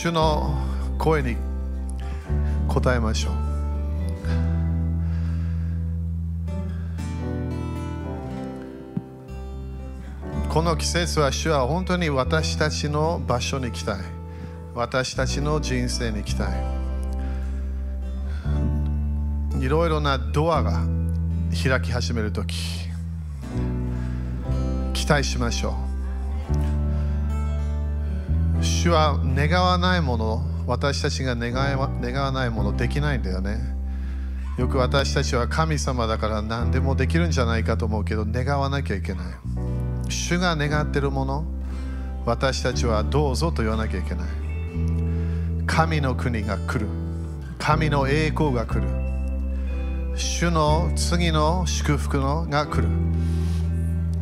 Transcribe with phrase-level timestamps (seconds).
[0.00, 0.54] 主の
[0.96, 1.36] 声に
[2.68, 3.32] 答えましょう。
[10.48, 13.98] この季節は主は本当に私たちの場所に来たい。
[14.72, 16.48] 私たちの人生に来たい。
[19.60, 20.84] いろいろなドアが
[21.50, 22.54] 開き始めるとき
[24.94, 25.87] 期待しましょう。
[28.80, 33.58] 主は願わないもの私たちが願わ願わないものできないんだよね。
[34.56, 39.26] よく私たちは神様だから何でもできるんじゃないかと思うけど願わなきゃいけない。
[40.08, 41.44] 主が願ってるもの
[42.24, 44.28] 私たちはどうぞと言わなきゃいけない。
[45.66, 46.86] 神の国が来る。
[47.58, 48.86] 神の栄光が来る。
[50.14, 52.88] 主の次の祝福のが来る。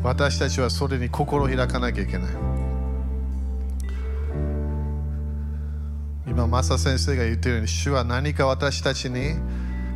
[0.03, 2.56] 私たちはそれに心を開かなきゃいけない。
[6.37, 9.37] 今マサ先生が言っているように主は何か私たちに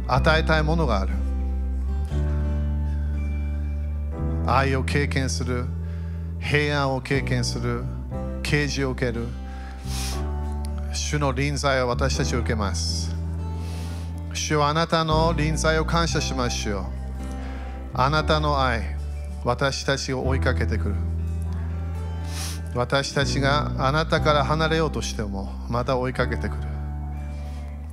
[0.09, 1.13] 与えたいものがある。
[4.47, 5.67] 愛を経験する
[6.41, 7.85] 平安を経験する
[8.43, 9.27] 啓示を受ける。
[10.95, 13.15] 主の臨在を私たち受けます。
[14.33, 16.85] 主はあなたの臨在を感謝しましょう
[17.93, 18.97] あなたの愛
[19.45, 21.10] 私たちを追いかけてくる。
[22.75, 26.63] 私たちがあなたから離れようとしてもまた追いかけてくる。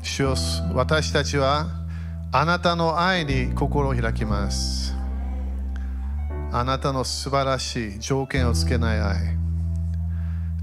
[0.03, 0.35] 主よ
[0.73, 1.67] 私たちは
[2.31, 4.95] あなたの愛に心を開きます。
[6.51, 9.17] あなたの素晴らしい条件をつけない愛。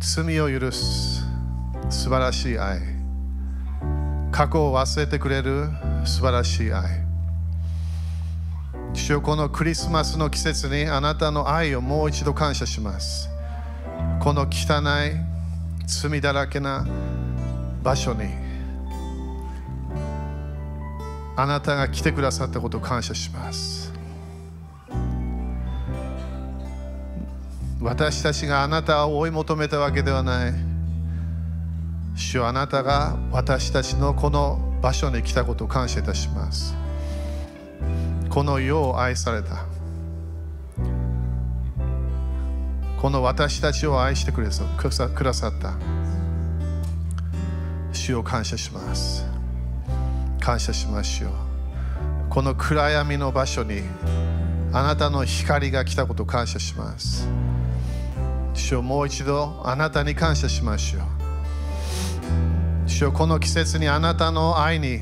[0.00, 1.24] 罪を許す。
[1.90, 2.80] 素晴らしい愛。
[4.30, 5.68] 過去を忘れてくれる。
[6.04, 7.04] 素晴らしい愛。
[8.92, 13.33] 主よこのクリスマスの季節にあなたの愛をもう一度感謝します。
[14.24, 16.86] この汚い罪だらけな
[17.82, 18.24] 場所に
[21.36, 23.92] あなたが来てくださったことを感謝します。
[27.82, 30.54] 私たちがあなたを追い求めたわけではない。
[32.16, 36.74] 主はあなたが私たちのこの場所に来たことを感謝いたします。
[38.30, 39.73] この世を愛された。
[43.04, 45.74] この私たちを愛してくださった。
[47.92, 49.26] 主を感謝します。
[50.40, 51.30] 感謝しましょう
[52.30, 53.82] この暗闇の場所に
[54.72, 57.28] あなたの光が来たことを感謝します。
[58.54, 61.02] 主をもう一度あなたに感謝しましょう
[62.88, 65.00] 主をこの季節にあなたの愛に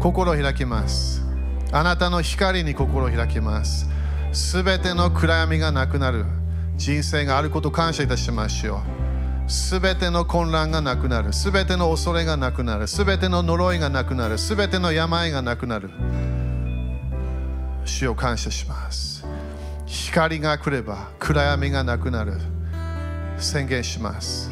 [0.00, 1.22] 心を開きます。
[1.70, 3.88] あなたの光に心を開きます。
[4.32, 6.26] すべての暗闇がなくなる。
[6.76, 8.76] 人生があること感謝いたしましょ
[9.46, 9.50] う。
[9.50, 11.32] すべての混乱がなくなる。
[11.32, 12.88] すべての恐れがなくなる。
[12.88, 14.38] すべての呪いがなくなる。
[14.38, 15.90] すべての病がなくなる。
[17.84, 19.24] 主を感謝します。
[19.86, 22.40] 光が来れば暗闇がなくなる。
[23.36, 24.50] 宣言します。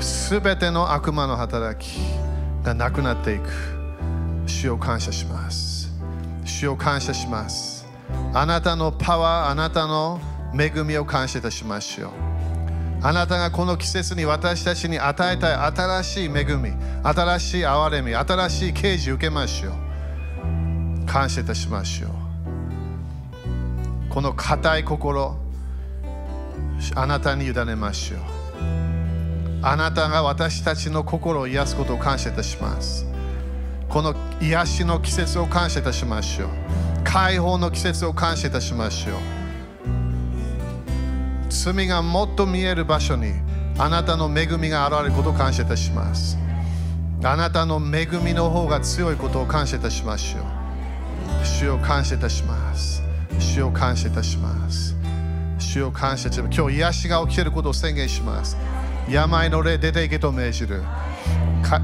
[0.00, 1.98] すべての悪魔の働き
[2.64, 3.48] がなくなっていく。
[4.46, 5.92] 主を感謝します。
[6.44, 7.86] 主を感謝します。
[8.32, 10.20] あなたのパワーあなたの
[10.58, 12.10] 恵みを感謝いたしましょう。
[13.02, 16.72] あなたがこの季節に私たちに与えたい新しい恵み
[17.02, 21.06] 新しい憐れみ新しい啓示受けましょう。
[21.06, 22.10] 感謝いたしましょう。
[24.08, 25.36] この硬い心
[26.94, 28.20] あなたに委ねましょう。
[29.62, 33.06] あなたが私たちの心を癒すことを感謝いたします。
[33.88, 36.48] この癒しの季節を感謝いたしましょう。
[37.04, 39.45] 解放の季節を感謝いたしましょう。
[41.48, 43.32] 罪がもっと見える場所に
[43.78, 46.38] あなたの恵みが現れることを感謝いたします。
[47.22, 51.46] あなたの恵みの方が強いことを感謝いたしましょう。
[51.46, 53.02] 主を感謝いたします。
[53.38, 54.96] 主を感謝いたします。
[55.58, 56.56] 主を感謝します。
[56.56, 58.56] 今日癒しが起きていることを宣言します。
[59.08, 60.82] 病の霊出ていけと命じる。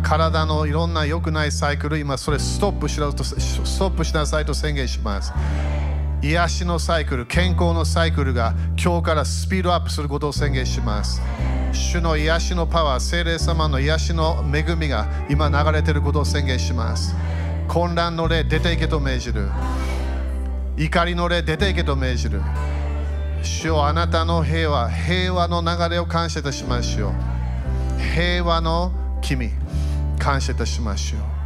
[0.02, 5.32] 体のいろんな良くないサイクル今それストップしろとストップしなさいと宣言します。
[6.22, 11.20] 癒しのサイクル健康のサイクルが今日からスピードアップすることを宣言します
[11.72, 17.14] 主の癒しのパワー精霊様の癒しの恵みが今流れていることを宣言します
[17.68, 19.48] 混乱の霊出ていけと命じる
[20.76, 22.40] 怒りの霊出ていけと命じる
[23.44, 27.12] 主よあなたの平和、平和の流れを感謝いたしましょう。
[28.14, 29.50] 平和の君、
[30.18, 31.41] 感謝いたしましょう。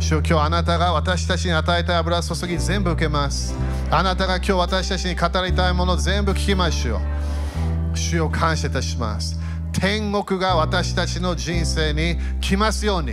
[0.00, 3.54] 主よ今日あなたが私たちに与えた油注ぎ全部受けます。
[3.90, 7.00] あなたが今日私たちに語りたいもの全部聞きましょう。
[7.96, 9.38] 主を感謝いたします。
[9.72, 13.12] 天国が私たちの人生に来ますように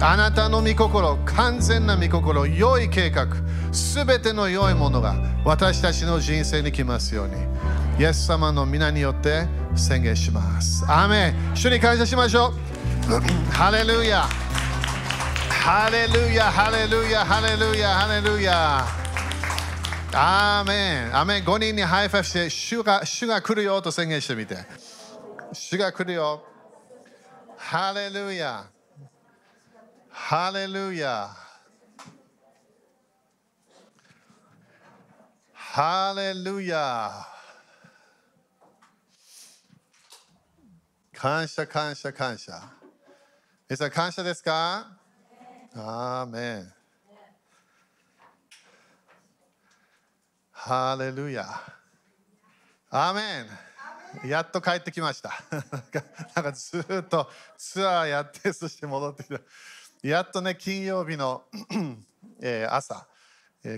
[0.00, 3.28] あなたの御心完全な御心良い計画
[3.72, 7.34] すべての良いものが私たちの人生に来ますように
[7.98, 12.52] イエス様の御名によって宣言しますアーメン主に感謝しましょう
[13.52, 14.24] ハレルヤ
[15.62, 18.82] ハレルヤハレルヤハレルヤハレルヤ
[20.12, 24.56] アーメンアーメン5人にハイファイブして主が主が来るよと宣言してみて
[25.52, 26.42] 主が来るよ
[27.58, 28.64] ハレルヤ
[30.08, 31.28] ハレルヤ
[35.52, 37.12] ハレルヤ
[41.12, 42.62] 感謝感謝感謝
[43.68, 44.99] 皆さん感謝ですか
[45.74, 46.72] アーメン
[50.50, 51.46] ハレルヤ
[52.90, 53.22] アーメ
[54.26, 55.30] ンやっと帰ってきました。
[56.34, 59.40] なんかずっとツアーやってそして戻ってきた。
[60.02, 61.44] やっとね金曜日の
[62.42, 63.06] え朝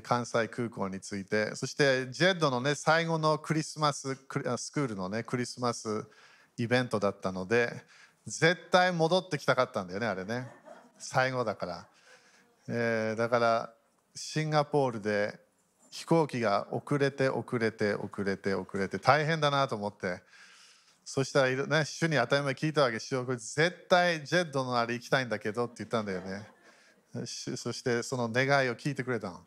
[0.03, 6.07] 関西空港に着いてそしてジェッドのね最後のクリスマススクールのねクリスマス
[6.57, 7.85] イベントだったので
[8.27, 10.62] 絶対戻ってきたかったんだよねあれね。
[11.03, 11.87] 最後だから、
[12.69, 13.75] えー、だから
[14.15, 15.39] シンガポールで
[15.91, 20.23] 飛行機が遅れて遅れて遅れて遅れて大変だなと思って。
[21.05, 26.47] そしたら、ね、主に当たり前聞いたわけしよ絶対ジェッドのあれ行きたいんだけどって言ったんだよね。
[27.57, 29.41] そしてその願いを聞いてくれたの、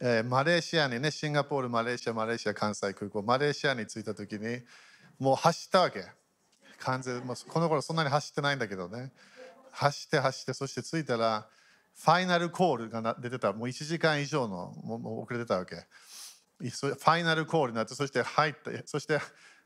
[0.00, 4.60] えー、マレーシアにねシンガポールマレーシアマレーシア関西空港マレーシアに着いた時に
[5.18, 6.04] もう走ったわけ。
[6.78, 9.10] 完全、まあ、この頃そんなに走ってないんだけどね。
[9.74, 11.46] 走って走ってそして着いたら
[11.96, 13.52] ファイナルコールが出てた。
[13.52, 15.76] もう1時間以上のもう遅れてたわけ。
[15.76, 19.18] ファイナルコールになってそして入ってそして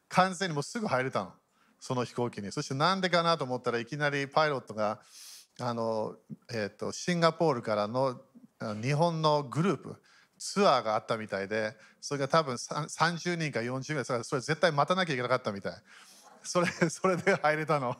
[0.08, 1.32] 完全にもうすぐ入れたの。
[1.81, 2.50] その飛行機に。
[2.52, 5.00] そしてなんでかなと思ったらいきなりパイロットが
[5.60, 6.16] あの、
[6.52, 8.20] えーと、シンガポールからの
[8.82, 9.96] 日本のグループ
[10.38, 15.72] ツアーがあったみたいでそれが多分30人か40人ぐらいそれ絶対待たなきゃいけなかったみたい。
[16.43, 17.96] それそれで入れたの。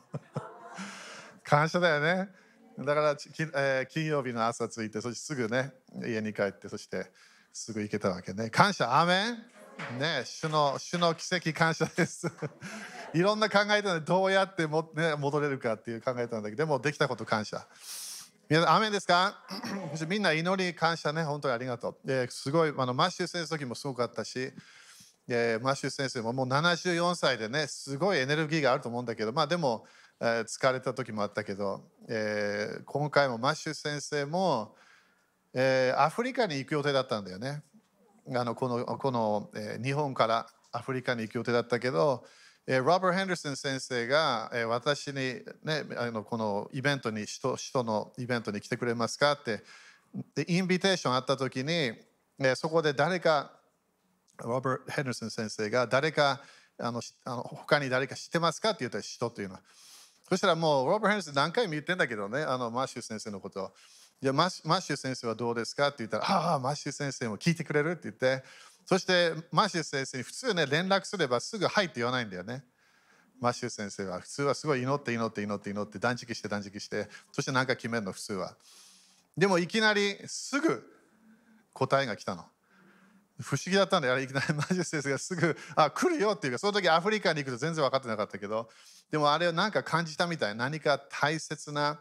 [1.49, 2.29] 感謝だよね。
[2.77, 5.73] だから、えー、金曜日の朝着いてそしてすぐね
[6.05, 7.07] 家に帰ってそして
[7.51, 8.51] すぐ行けたわけね。
[8.51, 9.33] 感謝アメン。
[9.97, 12.27] ね主の主の奇跡感謝です。
[13.15, 17.65] いろんな考えたのでどうやっても、ね、戻れるかっていう考えたんだけどでもできたこと感謝。
[18.47, 19.43] 皆さん、アメンですか？
[20.07, 22.07] みんな祈り感謝ね、本当にありがとう。
[22.07, 24.53] ですごい、あのマッシュ先生の時もすごかったし、
[25.27, 29.85] でマッシュ先生ももう74歳でね、すごいエネルギーがあると思うんだけど、まあでも、
[30.21, 34.75] え、疲れた時もあったけど、えー、今回もマッシュ先生も、
[35.53, 37.63] えー、アフリカに行く予定だったんだよね。
[38.35, 42.25] あのこのこの、え、日本からアフリカに行く予定だったけど、
[42.67, 45.15] えー、ロバート・ヘンダーソン先生が、え、私に、
[45.63, 49.63] ね、あのこのイベントに人、人のイベントに来てくれますかって
[50.35, 51.93] でインビテーションあった時に、
[52.39, 53.51] え、そこで誰か
[54.37, 56.41] ロバート・ヘンダーソン先生が誰か
[56.77, 59.61] あのあの他に誰か知ってますかって言ったら人というのは
[60.29, 63.73] そしたらもうロバー・ヘンダーソン何回も言ってんだけどねあのマッシュ先生のこと
[64.21, 68.43] じゃあマッシュ先生はどうですかって言ったらああマッシュ先生も聞いてくれるって言って
[68.85, 72.63] そしてマッシュ先生に普通ね連絡すればすぐ「はい」って言わないんだよね。
[73.39, 78.57] マッシュ先生は普通はすごい祈って祈って祈って祈って断食して断食してそして何か決めるの普通は。
[79.37, 80.83] でもいきなりすぐ
[81.71, 82.45] 答えが来たの。
[83.41, 84.19] 不思議だったんだよ。
[84.19, 88.69] いきなりマッシュ先生がすぐ「あ来るよ」っていうかその時アフリカに行くと全然分かってなかったけど
[89.11, 91.99] でもあれを何か感じたみたい何か大切な、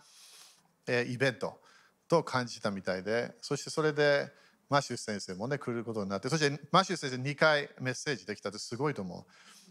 [0.86, 1.60] えイベント
[2.08, 4.32] と感じたみたいでそしてそれで
[4.68, 9.26] マシュー先生もね来ることになってそしてマシュー先生2回メッセージできたってすごいと思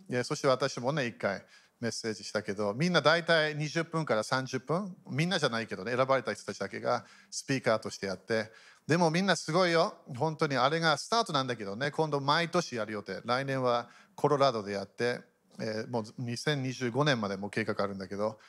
[0.10, 1.44] ういやそして私もね1回
[1.80, 8.52] メッセージしたけどみんな大体20分から30分みんなじゃないけどね選ばれた人たちだけがスピーカーとしてやって
[8.88, 9.96] でもみんなすごいよ。
[10.16, 11.92] 本当にあれがスタートなんだけどね。
[11.92, 13.22] 今度毎年やる予定。
[13.26, 15.20] 来年はコロラドでやって、
[15.60, 18.40] えー、もう2025年までも計画あるんだけど。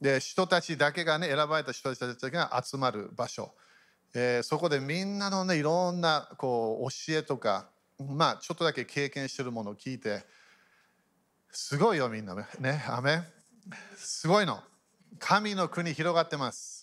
[0.00, 3.54] で人たちだけがね選ばれた人たちが集まる場所。
[4.14, 10.24] えー、そこでみんなのねいろんなこう教えとかまあちょっとだけ経験してるものを聞いて。
[11.50, 12.34] すごいよみんな。
[12.34, 13.22] ねアメ
[13.96, 14.62] すごいの。
[15.18, 16.77] 神の国広がってます。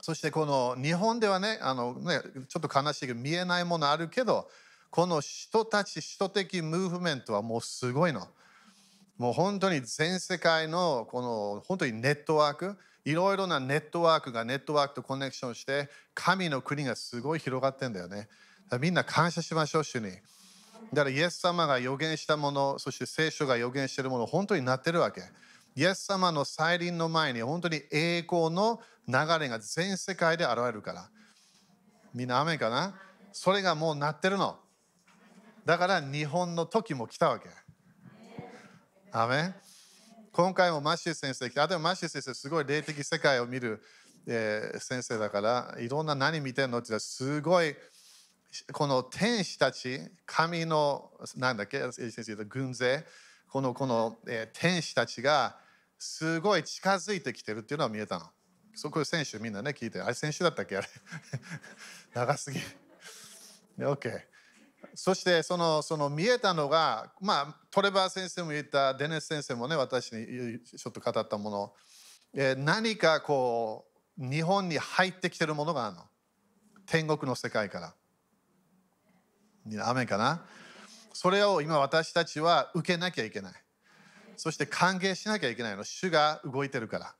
[0.00, 4.48] そしてこの日本ではねあのねちょっと悲しいけど見えないものあるけど
[4.90, 8.26] この人たち人的ムーブメントはもうすごいの。
[9.18, 18.28] もう本当に全世界のこの本当にネットワークいろいろなネットワークがネットワークとコネクションして神の国がすごい広がってんだよね。
[18.80, 20.10] みんな感謝しましょう主に。
[20.92, 25.22] だからイエス様が予言したもの、そして聖書が予言しているもの、本当になってるわけ。
[25.76, 28.80] イエス様の再臨の前に本当に栄光の
[29.10, 31.10] 流れが全世界で現れるから。
[32.14, 32.94] みんなアーメンかな？
[33.32, 34.58] それがもうなってるの。
[35.64, 37.48] だから日本の時も来たわけ。
[39.12, 39.54] アーメン
[40.32, 43.82] 今回もマッシュ先生来て、あでもマッシュ先生すごい霊的世界を見る、
[44.26, 47.74] えー、先生だから、いろんな何見てんのって言ったらすごい
[48.72, 53.04] この天使たち、神のなんだっけ、先生軍勢、
[53.48, 55.56] このこの、えー、天使たちが
[55.98, 58.26] すごい近づいてきてるっていうのは見えたの。
[58.80, 60.78] そこ選手みんなね聞いて、あれ選手だったっけ？
[60.78, 60.88] あれ。
[62.14, 62.58] 長すぎ。
[63.78, 64.22] OK。
[64.94, 71.74] そしてそのその見えたのが、まあ、トレバー先生も言ったデネス先生もね私にちょっと語ったもの、
[72.32, 73.84] えー、何かこ
[74.18, 76.08] う日本に入ってきてるものがあるの？
[76.86, 77.94] 天国の世界から。
[79.84, 80.42] 雨かな？
[81.12, 83.52] それを今私たちは受けなきゃいけない。
[84.38, 85.84] そして歓迎しなきゃいけないの。
[85.84, 87.14] 主が動いてるから。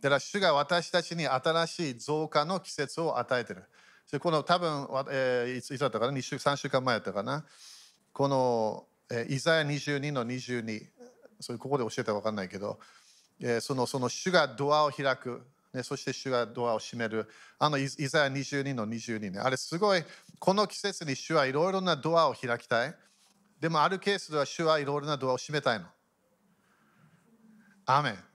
[0.00, 3.64] だから主が私たちに新しい増加の季節を与えてる。
[4.10, 7.44] でこの多分、えー、いつだったかな？2週3週間前だったかな？
[8.12, 10.86] この、えー、イザヤ22の22
[11.40, 12.78] それここで教えたら分かんないけど、
[13.40, 17.28] えー、そのその主がドアを開く、ね、そして主がドアを閉める。
[17.58, 19.40] あのイザヤ22の22ね。
[19.40, 20.02] あれすごい
[20.38, 22.94] この季節に主はいろいろなドアを開きたい。
[23.60, 25.86] でもあるケースでは主はいろいろなドアを閉めたいの。
[27.86, 28.27] アメン。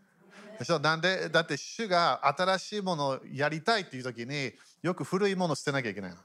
[0.82, 6.18] なんでだって主が新しいものをやりたいっていう時によく古いものを捨てなきゃいけないの。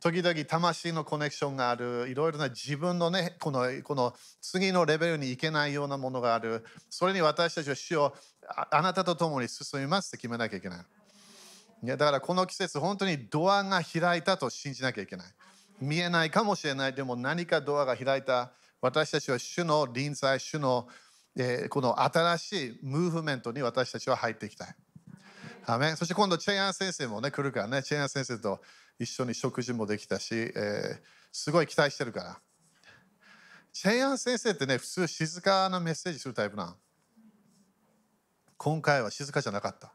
[0.00, 2.08] 時々魂のコネクションがある。
[2.08, 6.64] いろいろな自分のねこのこの次のレベルに行けないようなものがある。
[6.90, 8.14] それに私たちは主を
[8.70, 10.84] あなたと共に進みますって決めなきゃいけない
[11.84, 15.26] いやだからこの季節本当にドアが開いたと信じなきゃいけない。
[15.80, 16.94] 見えないかもしれない。
[16.94, 18.52] でも何かドアが開いた。
[18.80, 20.88] 私たちは主の臨在主の、
[21.36, 24.74] えー、この新しいムーブメントに私たちは入っていきたい。
[25.64, 28.60] アメそして今度チェヤン先生もね来るからねチェヤン先生と
[28.98, 32.40] 一緒に食事もできたし、えー、すごい期待してるから。
[33.72, 36.76] チェヤン先生ってね普通静かなメッセージするタイプな
[38.58, 39.92] 今回は静かじゃなかった。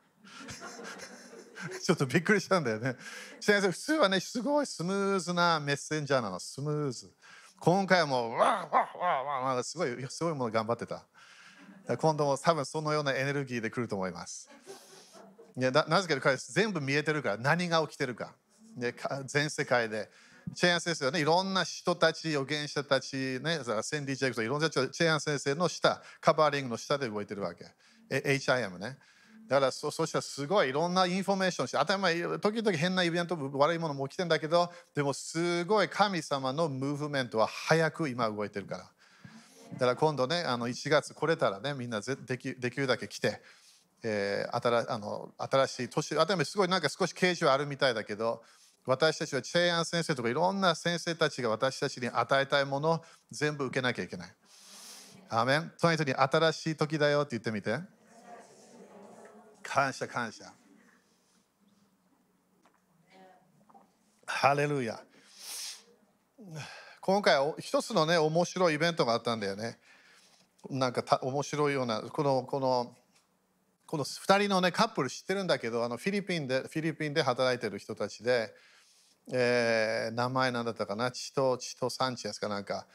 [1.83, 2.95] ちょっとびっくりしたんだよね。
[3.39, 6.39] チェヤン先生普通はねすごいスムーズなメッセンジャーなの。
[6.39, 7.13] スムーズ。
[7.59, 11.05] 今回はもうわーわーわーわーすごいすごいもの頑張ってた。
[11.97, 14.49] 今度も多分そのようなエネルギーで来ると思います。
[15.57, 18.35] いやなぜか彼全部見えてるから何が起きてるか。
[18.75, 18.93] で
[19.25, 20.09] 全世界で。
[20.55, 27.65] チェアン先生はねいろんな人たち預言者たちねシンディ・ジェイコブといろんなチェアン先生の下カバーリングの下で動いてるわけ。
[28.09, 28.97] HIM ね。
[29.47, 38.83] だからそそしたらすごいいろんなインフォメーションして当たり前時々変なイベント悪いものも起きてんだけどでもすごい神様のムーブメントは早く今動いてるから
[39.73, 43.41] だから今度ねあの1月来れたらねみんなできできるだけ来て
[44.03, 48.43] えー、新あの新しい年改めすごいなんか少し啓示はあるみたいだけど
[48.85, 53.01] 私たちはチェイアン先生とかいろんな先生たちが私たちに与えたいものを
[53.31, 54.33] 全部受けなきゃいけない。
[55.29, 57.79] アメンその人に新しい時だよって言ってみて。
[59.67, 60.45] 感謝感謝。
[64.25, 65.03] ハレルヤ。
[67.01, 69.77] 今回一つのね面白いイベントがあったんだよね。
[70.69, 72.95] なんかた面白いようなこのこの
[73.85, 78.53] この2人のねカップル知ってるんだけどあのフィリピンでフィリピンで働いてる人たちで、
[79.33, 81.11] えー、名前なんだったかな？
[81.11, 82.87] チトチトサンチェスかなんか、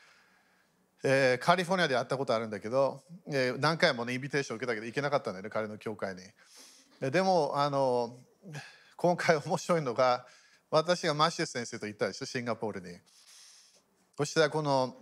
[1.05, 6.23] えー、カリフォルニアで会ったことあるんだけど、えー、何回もねインビテーション受けたけど行けなかったんだよね彼の教会に。
[7.11, 8.17] でもあの
[8.97, 10.27] 今回面白いのが
[10.71, 12.97] 私がマッシュ先生と行ったでしょシンガポールに。
[14.17, 14.95] そしたらこの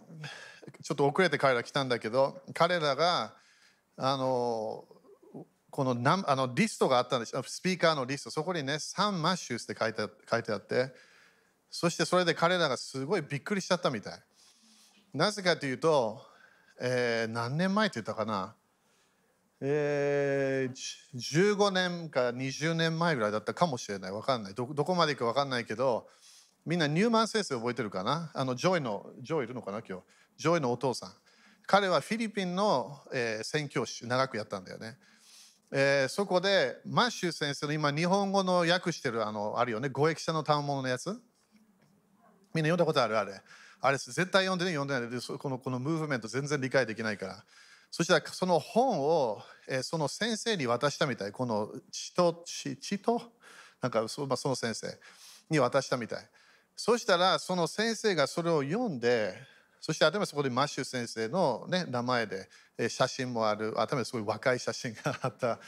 [0.82, 3.34] ちょっと遅れて彼ら来たんだけど彼らが
[3.96, 4.84] あの
[5.70, 10.92] このあのリストがあったんですスピーカーのリストそこにねサンマッシュスって書いて書いてあって
[11.70, 14.22] そしてそれで彼らがすごいびっくりしちゃったみたい
[15.12, 16.22] なぜかというと、
[16.80, 18.54] えー、何年前って言ったかな。
[19.60, 24.12] えー、15年か20年前ぐらいだったかもしれない。
[24.12, 24.54] わかんない。
[24.54, 26.06] どこまで行くかわかんないけど
[26.64, 28.30] みんなニューマン先生覚えてるかな？
[28.34, 29.82] あのジョイのジョイいるのかな？
[29.86, 30.04] 今日。
[30.38, 31.12] ジョイのお父さん。
[31.66, 34.96] 彼はフィリピンの、えー、宣教師長くやったんだよね。
[35.72, 39.88] えー、そこでマッシュ先生の今日本語の訳してるあのあるよね。
[39.88, 41.10] 五役者の賜物のやつ。
[42.54, 43.18] みんな読んだことある？
[43.18, 43.42] あれ。
[43.80, 44.12] あれです。
[44.12, 45.20] 絶対読んでね読んでない。
[45.20, 47.44] でこのこのムーブメント全然理解できないから。
[47.90, 51.32] そしたらその本を、え、その先生に渡したみたい。
[51.32, 53.20] この血と血と
[53.80, 54.98] なんかそ,、まあ、その先生
[55.48, 56.24] に渡したみたい。
[56.76, 59.34] そしたらその先生がそれを読んで
[59.80, 62.48] そして頭そこでマッシュ先生の、ね、名前で
[62.88, 63.74] 写真もある。
[63.80, 65.58] 頭すごい若い写真があった。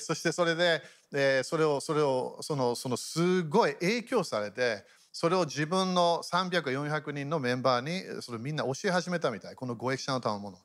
[0.00, 4.84] そしてそれで、えそれをそれをそのそのすごい影響されて
[5.20, 9.56] それを自分の300400人のメンバーにそれみんな教え始めたみたい。
[9.56, 10.56] このご益者の賜物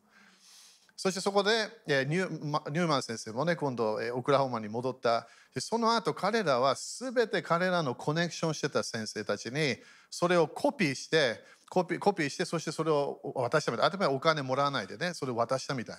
[0.96, 1.50] そしてそこで、
[1.88, 5.28] ニューマン先生もね今度、オクラホマに戻った。
[5.58, 9.78] その後彼らは全て彼らのコネクションしてた先生たちに
[10.12, 13.88] それをコピーしてコピーコピーしてそしてそれを渡したみたい。
[13.88, 15.96] 頭お金もらわないでねそれを渡したみたい。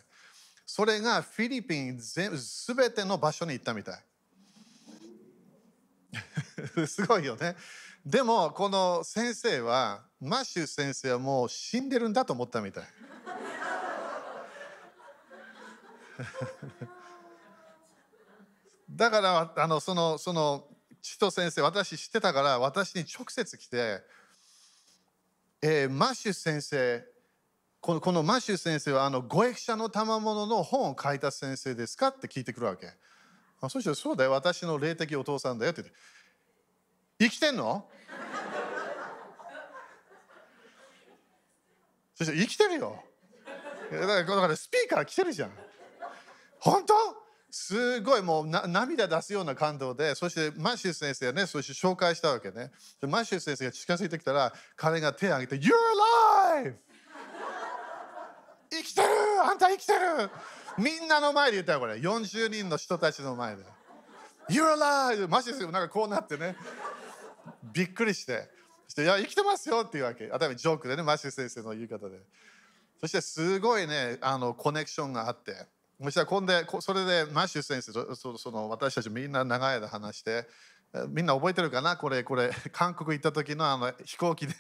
[0.64, 3.98] それがフィリピン全全ての場所に行ったみたい。
[6.86, 7.56] すごいよね。
[8.04, 12.84] でもこの先生はマッシュ先生はもう死んでるんだと思ったみたい。
[18.90, 20.68] だからあのそのその
[21.00, 24.02] 千と先生私知ってたから私に直接来て
[25.62, 27.02] えー、マッシュ先生
[27.80, 32.08] このこのマッシュ先生はあの五役者の賜物の本を書いた先生ですか？
[32.08, 32.92] って聞いてくるわけ。
[33.62, 35.98] あそしたらそうだよ私の霊的お父さんだよって言って。
[37.18, 37.88] 生きてんの？
[42.14, 43.02] そして生きてるよ。
[43.90, 45.52] だからスピーカー来てるじゃん。
[46.58, 46.94] 本当？
[47.56, 52.72] すごいもう涙出すような感動でそしてマッシュ先生ねそして紹介したわけね。
[53.02, 55.70] マッシュ先生が近づいてきたら彼が手を挙げて「You're
[56.64, 56.74] alive!
[58.70, 59.08] 生きてる!
[59.44, 60.30] あんた生きてる!」
[60.78, 61.94] みんなの前で言ったよこれ。
[61.94, 63.62] 40人の人たちの前で
[64.50, 66.56] 「You're alive!」マッシュ先生もなんかこうなってね。
[67.74, 68.48] びっくりして
[68.88, 70.30] して「いや生きてますよ」っていうわけ。
[70.32, 72.20] あたりジョークでねマッシュ先生の言い方で。
[73.00, 75.66] そしてすごいねあのコネクションがあって。
[76.02, 80.48] そしたら今度それでマッシュ先生とその私たちみんな長い間話して
[81.08, 81.96] みんな覚えてるかな？
[81.96, 84.54] これこれ 韓国行った時のあの飛行機で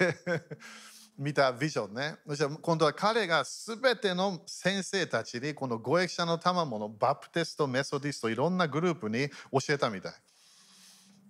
[1.16, 2.16] 見たビジョンね。
[2.26, 10.12] そしたら今度は彼が全ての先生たちにこのご益者の賜物バプテストメソディストいろんなグループに教えたみたい。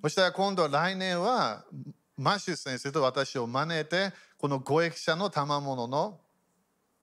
[0.04, 1.64] そしたら今度は来年は
[2.18, 6.20] マッシュ先生と私を招いてこのご益者の賜物の、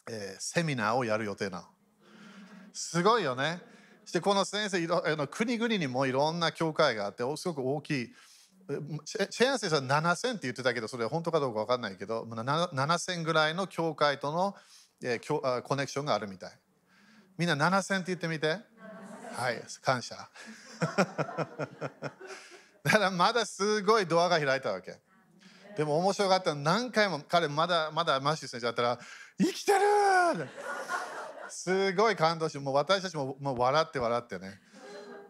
[0.08, 1.64] えー、セミナーをやる予定なの
[2.74, 3.60] すごいよね。
[4.04, 8.14] そしてこの先生あの国々にもいろんな教会があってすごく大きい。
[9.06, 14.56] シェアン先生は7000って言ってたけどそれは本当かどうか分かんないけど7000ぐらいの教会との、
[15.04, 16.52] えー、コネクションがあるみたい。
[17.40, 18.60] みんな7000って言ってみて。
[19.34, 20.30] はい、感謝。
[22.84, 24.96] だからまだすごいドアが開いたわけ。
[25.78, 29.00] でも面白かった何回も彼まだまだマッシュ先生だったら
[29.40, 29.80] 生きてる
[31.50, 34.60] すごい感動してもう私たちももう笑って笑ってね。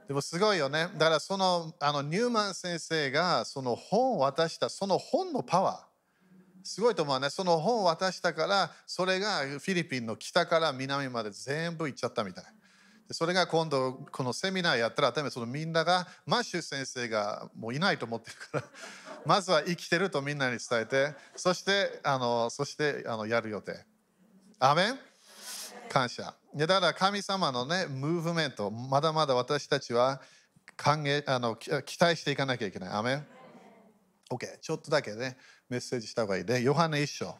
[0.08, 0.88] でもすごいよね。
[0.98, 5.92] だからそのあのニューマン先生がその本を渡したその本のパワー。
[6.64, 7.30] すごいと思うね。
[7.30, 12.44] その本を渡したからそれがフィリピンの北から南まで全部行っちゃったみたい。
[13.12, 18.64] それが今度このセミナーやったらそのみんながマッシュ先生がもういないと思ってるから
[19.26, 23.86] まずは生きてるとみんなに伝えてそしてあのそしてあのやる予定
[24.60, 25.00] アメン？
[25.92, 26.34] 感謝。
[26.56, 30.22] だから神様のね、ムーブメント、まだまだ私たちは
[30.78, 32.90] 歓迎あの期待していかなきゃいけない。
[32.92, 33.28] アメン
[34.30, 36.62] ?OK、ちょっとだけね、メッセージした方がいいね。
[36.62, 37.36] ヨハネ一章。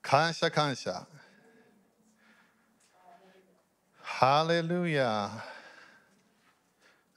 [0.00, 1.06] 感謝感謝。
[4.24, 5.32] ハレルヤ。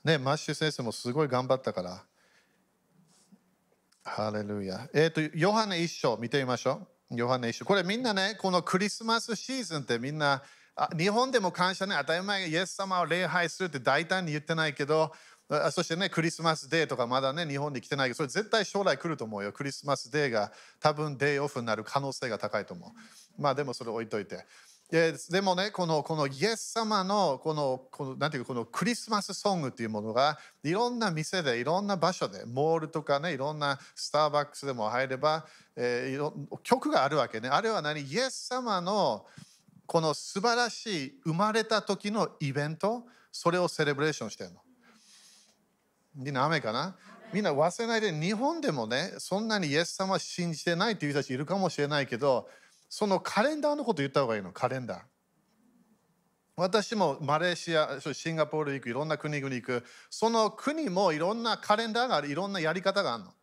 [0.03, 2.03] ね、マッシュ先生もすごい頑張ったから。
[4.03, 4.89] ハレルヤ。
[4.91, 7.15] えっ、ー、と、ヨハネ一章見てみましょう。
[7.15, 10.41] ヨハネ一これみんなね、このクリスマスシーズンってみんな、
[10.75, 15.13] あ日本でも感謝ね、当たり前イエス様を礼拝するって大胆に言ってないけど、
[15.73, 19.53] そしてね、クリスマスデーとかまだね、日本に来てないけど、それ絶対将来来ると思うよ。
[19.53, 23.39] クリスマスデーが多分デーオフになる可能性が高いと思う。
[23.39, 24.43] まあでもそれ置いといて。
[24.91, 37.49] ででもねこのこのイエス様のこのこのなんていうかこのクリスマスソングっていうものがいろんな店でいろんな場所でモールとかねいろんなスターバックスでも入れば、えー、曲があるわけね。
[37.49, 38.01] あれは何？
[38.01, 39.25] イエス様の
[39.87, 43.05] この素晴らしい生まれた時のイベント？
[43.31, 44.61] それをセレブレーションしてるの。
[46.15, 46.95] みんな雨かな？
[47.33, 52.47] みんな忘れないで日本でもねそんなにイエス様信じてないっていう人たちいるかもしれないけど
[52.97, 55.01] そのカレンダーのこと言った方がいいのカレンダー。
[56.55, 59.83] 私もマレーシアシンガポール行くいろんな国々行く。
[60.09, 63.33] その国もいろんなカレンダーがあるいろんなやり方があるの。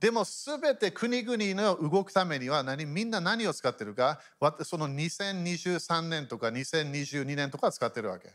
[0.00, 4.20] でも全て国々の動くためには何みんな何を使ってるか
[4.64, 8.34] その2023年とか2022年とか使ってるわけ。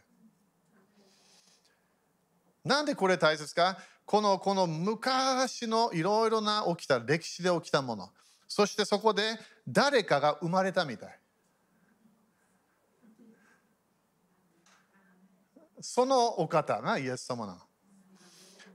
[2.65, 3.77] なんでこれ大切か？
[4.03, 8.09] このこの昔のいろいろな起きた歴史で起きたもの。
[8.49, 9.21] そしてそこで
[9.67, 11.19] 誰かが生まれたみたい
[15.79, 17.59] そのお方がイエス様なの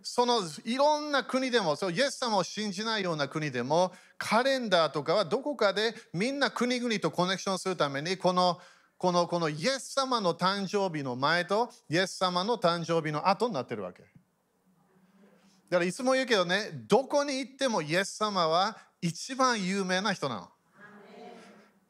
[0.01, 8.61] そのいろんな国でもそうイエス様を信じないような国でもカレンダーとかはどこかでみんな国々とコネクションするためにこの
[8.97, 14.03] このこのイエス様の誕生日の前とイエス様の誕生日の後になってるわけ。
[14.03, 20.49] だからいつも言うけどね、どこに行ってもイエス様は一番有名な人なの。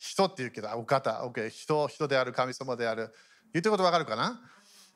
[0.01, 3.15] 人って言うけど、お方、OK、人、人である、神様である。
[3.53, 4.41] 言ってることわかるかな？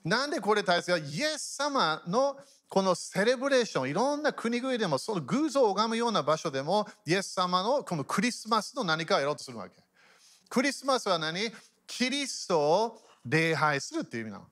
[0.05, 0.99] なんでこれ大切か？
[0.99, 2.37] イエス様の
[2.69, 9.77] このセレブレーション、いろんな国々でも、その偶像を拝むような場所でも、イエス様のこのクリスマスの何かをやろうとするわけ。
[10.49, 11.53] クリスマスは何？
[11.87, 14.45] キリストを礼拝するっていう意味なの。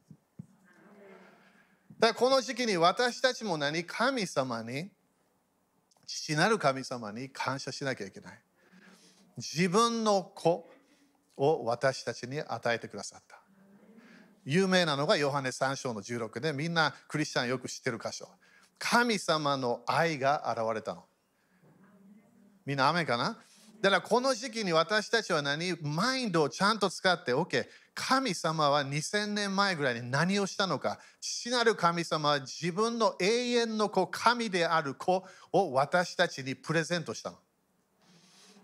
[1.98, 3.82] だからこの時期に私たちも何？
[3.82, 4.88] 神様に、
[6.06, 8.38] 父なる神様に感謝しなきゃいけない。
[9.36, 10.68] 自分の子
[11.36, 13.40] を私たちに与えてくださった。
[14.44, 18.28] 有名なのがヨハネ3章の16でみんなクリスチャンよく知ってる箇所。
[18.78, 21.04] 神様の愛が現れたの。
[22.64, 23.38] みんな雨かな？
[23.80, 25.76] だからこの時期に私たちは何？
[25.82, 27.66] マインドをちゃんと使って OK
[27.98, 30.98] 神様は2000年前ぐらいに何をしたのか。
[31.18, 37.38] 父なる神様は自分の永遠の子神である子を私たちにプレゼントしたの。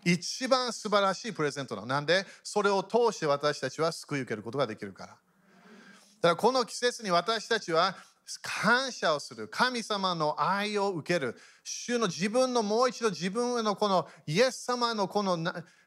[0.04, 1.86] 一番素晴らしいプレゼントなの。
[1.86, 2.26] なんで？
[2.44, 5.12] それを通して私たちは救い受けることができるから。
[5.12, 7.96] だからこの季節に私たちは
[8.42, 9.48] 感謝をする。
[9.48, 11.36] 神様の愛を受ける。
[11.64, 15.38] 主の自分のもう一度自分へのこのイエス様のこの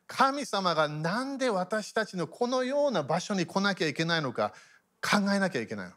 [0.08, 4.54] 神様が何で私たちのこのような場所に来なきゃいけないのか
[5.02, 5.94] 考えなきゃいけないの。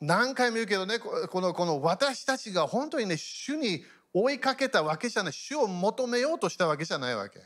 [0.00, 7.40] 何回も言うけどねこのこの私たちが本当にね主に追いかけたわけじゃない主を求めようとしたわけじゃないわけ。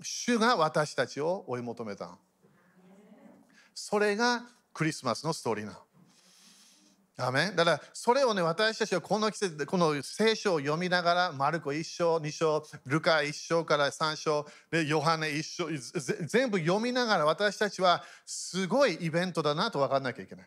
[0.00, 2.16] 主が私たちを追い求めた。
[3.74, 5.87] それがクリスマスのストーリーなの。
[7.20, 15.66] アメだからそれをね私たちはこの季節でこの聖書を読みながらマルコ1章2章ルカ1章から3章でヨハネ1章
[16.26, 20.46] 全部読みながら私たちはすごいイベントだなと分かんなきゃいけない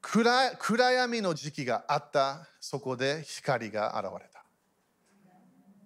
[0.00, 4.38] 暗暗闇の時期があったそこで光が現れた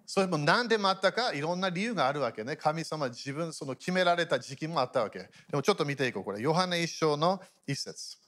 [0.06, 2.54] それも何でもあったかいろんな理由があるわけね。
[2.54, 5.20] 神様自分その決められた時期もあったわけ。
[5.20, 6.24] でもちょっと見ていこう。
[6.24, 8.21] これ、ヨハネ一章の一節。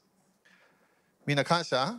[1.27, 1.99] みんな感謝？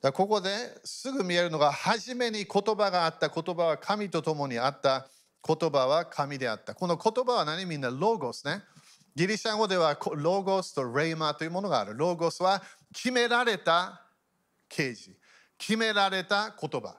[0.00, 0.50] だここで
[0.84, 5.08] すぐ見えるのが、初めに言葉があった言葉は神と共にあった
[5.46, 6.74] 言葉は神であった。
[6.74, 7.64] この言葉は何？
[7.64, 8.62] みんなロゴスね。
[9.14, 11.96] ギリシャ語ではロゴスとレイマーというものがある。
[11.96, 12.62] ロゴスは
[12.92, 14.02] 決められた
[14.68, 15.18] 啓示。
[15.56, 16.96] 決められた言葉。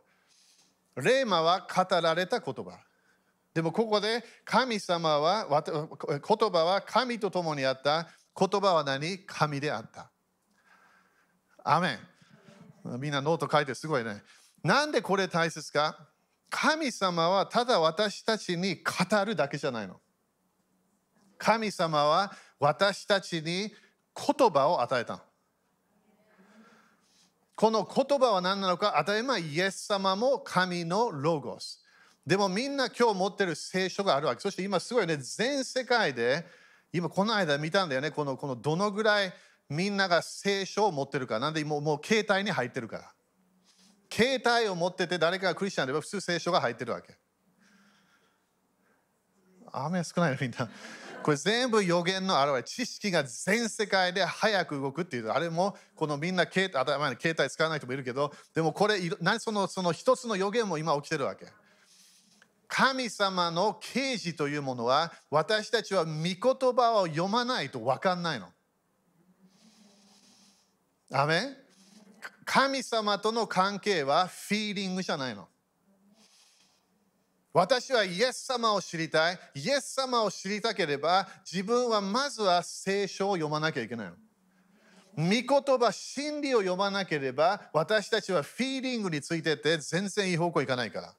[0.96, 2.80] レーマは語られた言葉。
[3.54, 8.08] でもここで神様は、言葉は神と共にあった。
[8.36, 9.20] 言葉は何？
[9.20, 10.10] 神であった。
[11.70, 12.00] アメ
[12.86, 13.00] ン。
[13.00, 14.24] みんなノート書いてすごいね。
[14.64, 16.08] なんでこれ大切か？
[16.50, 20.00] 神様はただ私たちに語るだけじゃないの。
[21.38, 23.72] 神様は私たちに
[24.16, 25.22] 言葉を与えた。
[27.56, 28.96] この言葉は何なのか？
[28.98, 31.84] 当たり前イエス様も神のロゴス。
[32.26, 34.42] でもみんな今日持ってる聖書があるわけ。
[34.42, 36.46] そして今すごいね、全世界で、
[36.94, 39.34] 今この間見たんだよね、このこのどのぐらい
[39.70, 41.40] みんなが聖書を持ってるか。
[41.40, 43.12] なんでもうもう携帯に入ってるから。
[44.12, 47.18] 携帯を持ってて誰かがクリスチャンでは普通聖書が入ってるわけ。
[49.72, 50.70] 雨少ないのみんな。
[51.28, 61.48] これ全部予言の表れ知識が全世界で早く動くっていうあれもこのみんな携当たり前に携帯使わない人もいるけどでもこれ何そのその一つの予言も今起きてるわけ
[62.70, 66.38] 神様の啓示というものは私たちは御言
[66.74, 68.48] 葉を読まないと分かんないの。
[71.12, 71.56] アメン
[72.44, 75.48] 神様との関係はフィーリングじゃないの。
[77.54, 79.40] 私はイエス様を知りたい。
[79.56, 84.14] イエス様を知りたければ、自分はまずは聖書を読まなきゃいけないの。
[85.18, 91.14] 御言葉、真理を読まなければ、私たちはフィーリングについてて全然いい方向行かないから。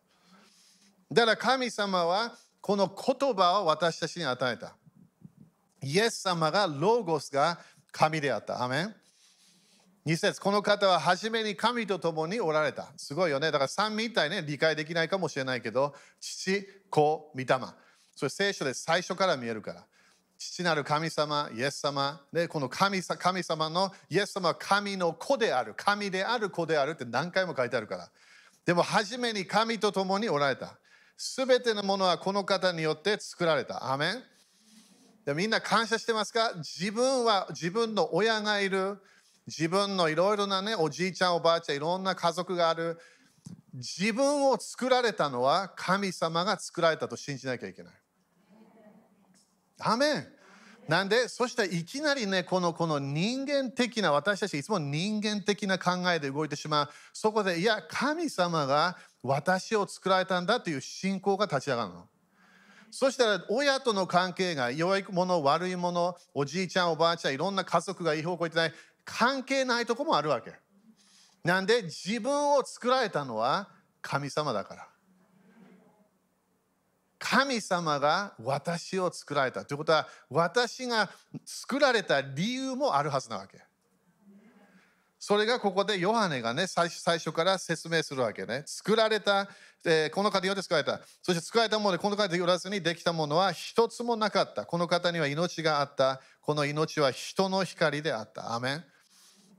[1.10, 4.76] だから神様はこの言葉を私たちに与えた。
[5.82, 7.58] イエス様がロゴスが
[7.90, 8.62] 神であった。
[8.62, 8.94] アメン
[10.06, 12.88] 2節この方は初めに神と共におられた。
[12.96, 13.50] すごいよね。
[13.50, 17.46] だから3みたいね、理解できないかもしれないけど、父、子、御霊。
[18.16, 19.84] それ聖書で最初から見えるから。
[20.38, 28.08] 父なる神様、イエス様、でこの神神様のイエス様は神の子である、神である子であるって何回も書いてあるから。
[28.64, 30.78] でも初めに神と共におられた。
[31.16, 33.92] すべてのものはこの方によって作られた。
[33.92, 34.22] アメン
[35.34, 36.52] みんな感謝してますか？
[36.56, 38.98] 自分は自分の親がいる。
[39.48, 42.98] 自分のいろいろなね、おじいちゃん、おばあちゃん、いろんな家族がある。
[43.72, 47.92] 自分を作られたのは神様が作られたと信じなきゃいけない。
[49.80, 50.26] アメン
[50.88, 62.08] なんでそしたらいきなりねこのこの人間的な私たちいつも人間的な考えで動いてしまうそこでいや神様が私を作られたんだという信仰が立ち上がるの。
[62.90, 68.72] そしたら親との関係が良いもの悪いものおじいちゃんおばあちゃんいろんな家族がいい方向行ってない
[69.08, 70.52] 関係ないとこもあるわけ。
[71.42, 73.70] なんで自分を作られたのは
[74.02, 74.88] 神様だから。
[77.18, 81.10] 神様が私を作られたということは私が
[81.44, 83.58] 作られた理由もあるはずなわけ。
[85.18, 88.62] それがここでヨハネがね最初から説明するわけね。
[88.66, 89.48] 作られた、
[89.86, 91.00] えー、この方によって作られた。
[91.22, 94.66] そして作られたものでこの方によらずにできたものは一つもなかった。
[94.66, 96.20] この方には命があった。
[96.42, 98.54] この命は人の光であった。
[98.54, 98.84] アメン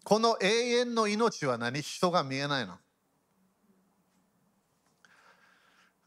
[0.09, 1.83] この永遠の命は何？
[1.83, 2.79] 人が見えないの？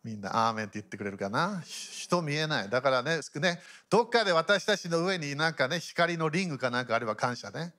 [0.02, 1.62] みんな、アーメンって言ってくれるかな？
[1.64, 2.68] 人見えない。
[2.68, 3.20] だからね、
[3.88, 7.72] どっかで私たちの上になんかね、光のリングかなんかあれば感謝ね。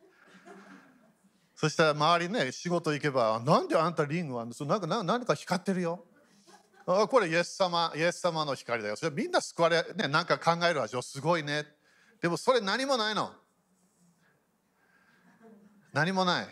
[1.56, 4.66] そしたら周りね、仕事行けば、なんであんたリングあるの？
[4.66, 6.06] なんか何か光ってるよ。
[6.86, 8.96] あこれイエス様、イエス様の光だよ。
[8.96, 11.66] それみんな救われ、ね、なんか考えるわすごいね。
[12.22, 13.30] でもそれ何もないの。
[15.94, 16.48] 何もない。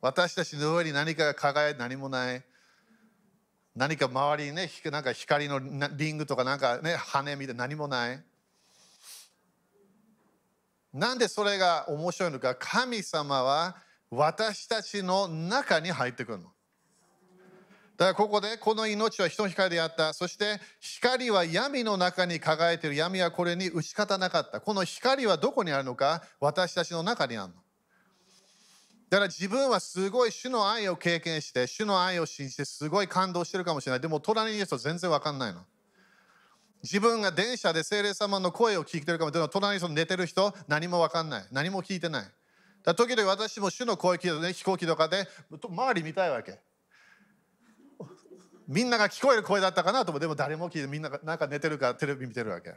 [0.00, 2.42] 私たちの上に何かが輝いて何もない。
[3.76, 5.60] 何か周りにね、なんか光の
[5.96, 8.22] リングとかなんかね、羽みたい何もない。
[10.92, 13.76] なんでそれが面白いのか、神様は
[14.10, 16.52] 私たちの中に入ってくるの。
[17.96, 20.12] だからここでこの命は人の光であった。
[20.12, 22.96] そして光は闇の中に輝いている。
[22.96, 24.60] 闇はこれに打ち勝たなかった。
[24.60, 27.62] この光はどこにあるのか私たちの中にあるの。
[29.10, 34.00] だから自分はすごい主の愛を経験して、主の愛を信じてすごい感動してるかもしれない。
[34.00, 35.64] でも隣にいる人全然わかんないの。
[36.82, 39.50] 自分が電車で精霊様の声を聞いてるかもしれない。
[39.50, 41.46] 隣に寝てる人何もわかんない。
[41.50, 42.24] 何も聞いてない。
[42.84, 46.60] だ時々私も主の声聞いて、ね、飛行機とかで周り見たいわけ。
[48.68, 52.74] みんなが聞こえる声だったかなと思って、でも誰も聞いてみんながなんか寝てるからテレビ見てるわけ。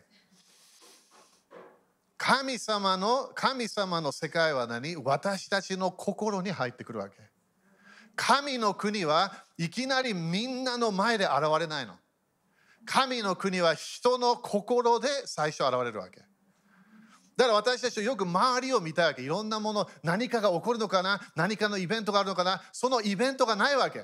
[2.26, 4.96] 神様の神様の世界は何？
[4.96, 7.18] 私たちの心に入ってくるわけ。
[8.16, 11.96] 神の国はいきなりみんなの前で現れないの。
[12.86, 16.22] 神の国は人の心で最初現れるわけ。
[17.36, 19.22] だから私たちはよく周りを見たいわけ。
[19.22, 21.20] いろんなもの、何かが起こるのかな？
[21.36, 22.62] 何かのイベントがあるのかな？
[22.72, 24.02] そのイベントがないわけ。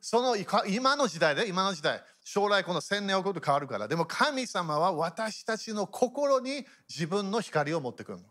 [0.00, 0.34] その
[0.66, 2.02] 今の時代で、今の時代。
[2.30, 3.88] 将来この千年起こると変わるから。
[3.88, 8.24] でも神様は私たちの心に自分の光を持ってくるの。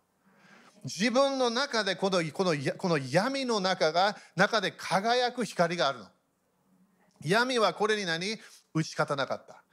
[0.84, 6.06] 自分の中でこのこのこの闇の中が中で輝く光があるの。
[7.26, 8.38] 闇はこれに何？
[8.76, 9.64] 打ち勝たなかった。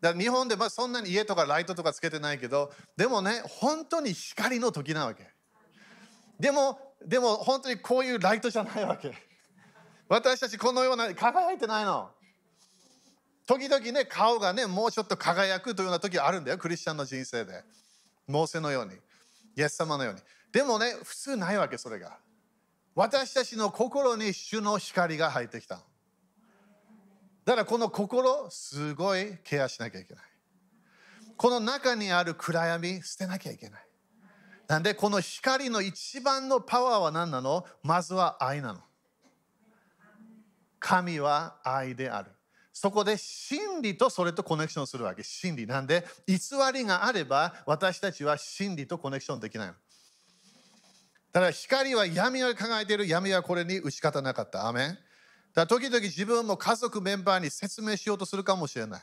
[0.00, 5.28] だから日本でまあそんなに家とかライトとかつけてないけどでもね本当に光の時なわけ。
[6.40, 9.12] でもでも本当にこういうライトじゃないわけ。
[10.08, 12.08] 私たちこのような輝いてないの。
[13.46, 17.64] 時々ね、顔がね、もうちょっと輝くというような時あるんだよ、クリスチャンの人生で。
[18.26, 18.94] モーセのように、
[19.56, 20.20] イエス様のように。
[20.50, 22.18] でもね、普通ないわけ、それが。
[22.96, 25.76] 私たちの心に主の光が入ってきた。
[27.44, 30.24] だからこの心、すごいケアしなきゃいけない。
[31.36, 33.86] この中にある暗闇、捨てなきゃいけない。
[34.66, 37.64] なんで、この光の一番のパワーは何なの？
[37.84, 38.80] まずは愛なの。
[40.80, 42.32] 神は愛である。
[42.78, 45.22] そこで真理とそれとコネクションするわけ。
[45.22, 45.66] 真理。
[45.66, 46.36] なんで、偽
[46.74, 49.68] りがあれば私たちは真理とコネクションできない。
[49.68, 49.74] だ
[51.32, 54.68] から光は闇を考えている闇はこれに打ち勝たなかった。
[54.68, 54.98] アメン
[55.54, 59.02] だ時々自分も家族メンバーに説明しようとするかもしれない。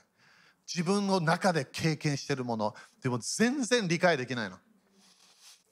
[0.72, 2.76] 自分の中で経験しているもの。
[3.02, 4.58] でも全然理解できないの。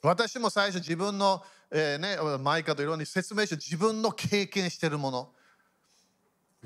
[0.02, 5.32] 私も最初自分の、えーね、マイカといろんな説明して自分の経験しているもの。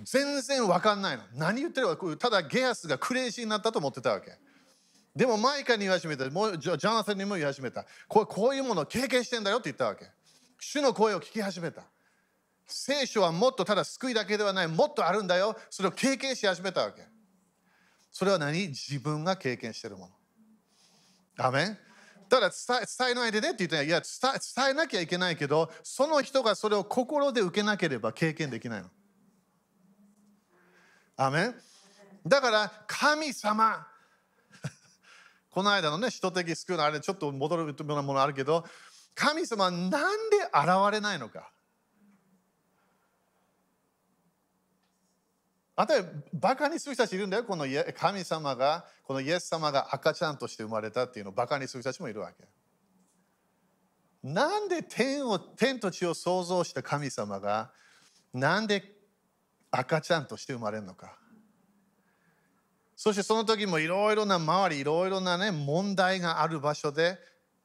[0.02, 1.22] 全然わかんないの。
[1.34, 4.38] 何言ってるか、ただゲアスがクレイジーになったと思ってたわけ。
[5.14, 7.86] でもマイカに言い始めた、もうジョナサンにも言い始めた。
[8.06, 10.06] こうこういうものを経験してんだよって言ったわけ。
[10.60, 11.82] 主の声を聞き始めた。
[12.66, 15.56] 聖書はもっとただ救いだけではない、もっとあるんだよ。
[15.70, 17.02] それを経験し始めたわけ。
[18.12, 18.68] それは何？
[18.68, 20.10] 自分が経験してるも
[21.38, 21.44] の。
[21.46, 21.78] アメン？
[22.28, 22.48] だ伝
[22.82, 28.88] え伝えないでねって言っていや伝え伝えなきゃいけないけどその人がそれを心で受けなければ経験できないの。
[31.16, 31.54] アメン
[32.26, 33.86] だから神様
[35.50, 38.64] この間のね、使徒的救うのあれちょっと戻るようなものあるけど、
[39.14, 39.90] 神様はなん
[40.30, 41.50] で現れないのか。
[45.78, 45.92] あと
[46.32, 47.44] バカにする人たちいるんだよ。
[47.44, 52.48] この神様が、このイエス様が赤ちゃんとして生まれたっていうのをバカにする人たちもいるわけ。
[54.22, 57.70] なんで天を天と地を創造した神様が
[58.32, 58.95] なんで
[59.78, 61.16] 赤ちゃんとして生まれるのか。
[62.96, 67.18] そしてその時もいろいろな周りいろいろなね問題がある場所で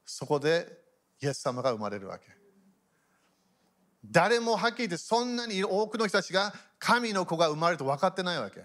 [0.04, 0.68] そこで
[1.22, 2.24] イエス様が生まれるわけ。
[4.04, 8.64] 誰もはっきり言ってそんなに多くの人たちが神の子が生まれると分かってないわけ。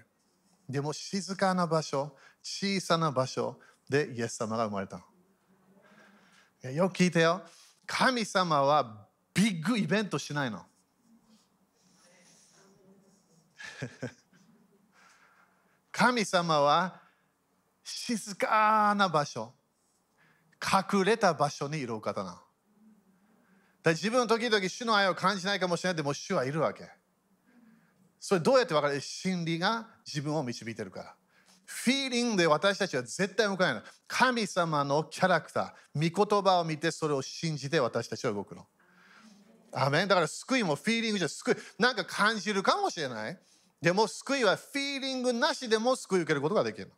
[0.68, 2.12] でも静かな場所
[2.44, 3.58] 小さな場所
[3.88, 5.02] でイエス様が生まれた
[6.64, 6.72] の。
[6.72, 7.42] よく聞いてよ。
[7.86, 10.66] 神様はビッグイベントしないの。
[15.92, 17.02] 神様は
[17.84, 19.54] 静かな場所
[20.62, 22.42] 隠れた場所にいるお方な
[23.84, 26.90] だ自分の時々主の愛を感じないかもしれないでも主はいるわけ。
[28.20, 29.00] それどうやって分かる？
[29.00, 31.16] 真理が自分を導いてるから。
[31.66, 33.82] フィーリングで私たちは絶対向かないの。
[34.08, 38.66] 神様のキャラクター御言葉を見てそれを信じて私たちは動くの。
[39.72, 40.08] アメン。
[40.08, 43.40] だから救いもフィーリングじゃ救いなんか感じるかもしれない。
[43.82, 46.92] でも救いはフィーリングなしでも救い受けることができる。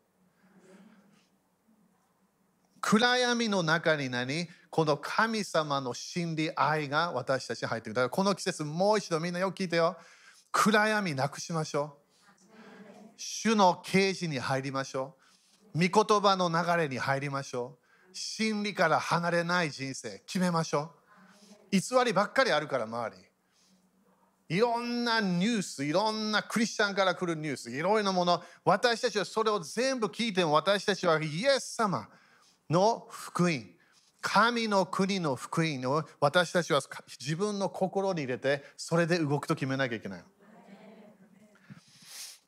[2.82, 7.94] 暗闇の中に何この神様の真理愛が私たちに入ってくる。
[7.96, 9.98] だからこの季節もう一度みんなよく聞いてよ。
[10.52, 12.00] 暗闇なくしましょう。
[13.18, 15.16] 主の啓示に入りましょ
[15.76, 15.88] う。
[15.88, 17.86] 御言葉の流れに入りましょう。
[18.14, 20.92] 真理から離れない人生決めましょ
[21.72, 21.78] う。
[21.78, 23.29] 偽りばっかりあるから周り。
[24.50, 32.10] いろんなニュース、いろんなクリスチャンから来るニュース、いろいろなもの、私たちはそれを全部聞いても、私たちはイエス様
[32.68, 33.64] の福音、
[34.22, 36.82] 神の国の福音を私たちは
[37.20, 40.24] 自分の心に入れて、それで動くと決めなきゃいけない。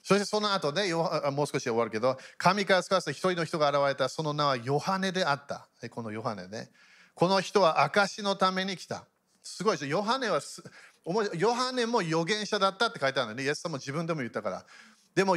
[0.01, 5.69] そしてその後で、もう少し終わるけど、神から使わせた一人の人が現れた、その名はヨハネであった。
[5.91, 6.71] このヨハネね。
[7.13, 9.05] この人は証のために来た。
[9.43, 10.39] すごいですヨハネは
[11.05, 13.43] ヨハネも預言者だったって書いてあるんだね。
[13.43, 14.65] イエス様も自分でも言ったから。
[15.15, 15.35] でも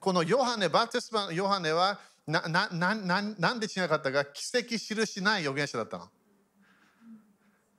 [0.00, 6.08] このヨハネ、バプテスマのヨハネはなななななんでしなかったか奇跡印ない預言者だったの。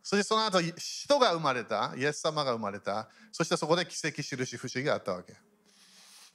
[0.01, 5.35] そしてその後人が生まれた、イエス様が生まれた、そしてそこで奇跡印不思議があったわけ。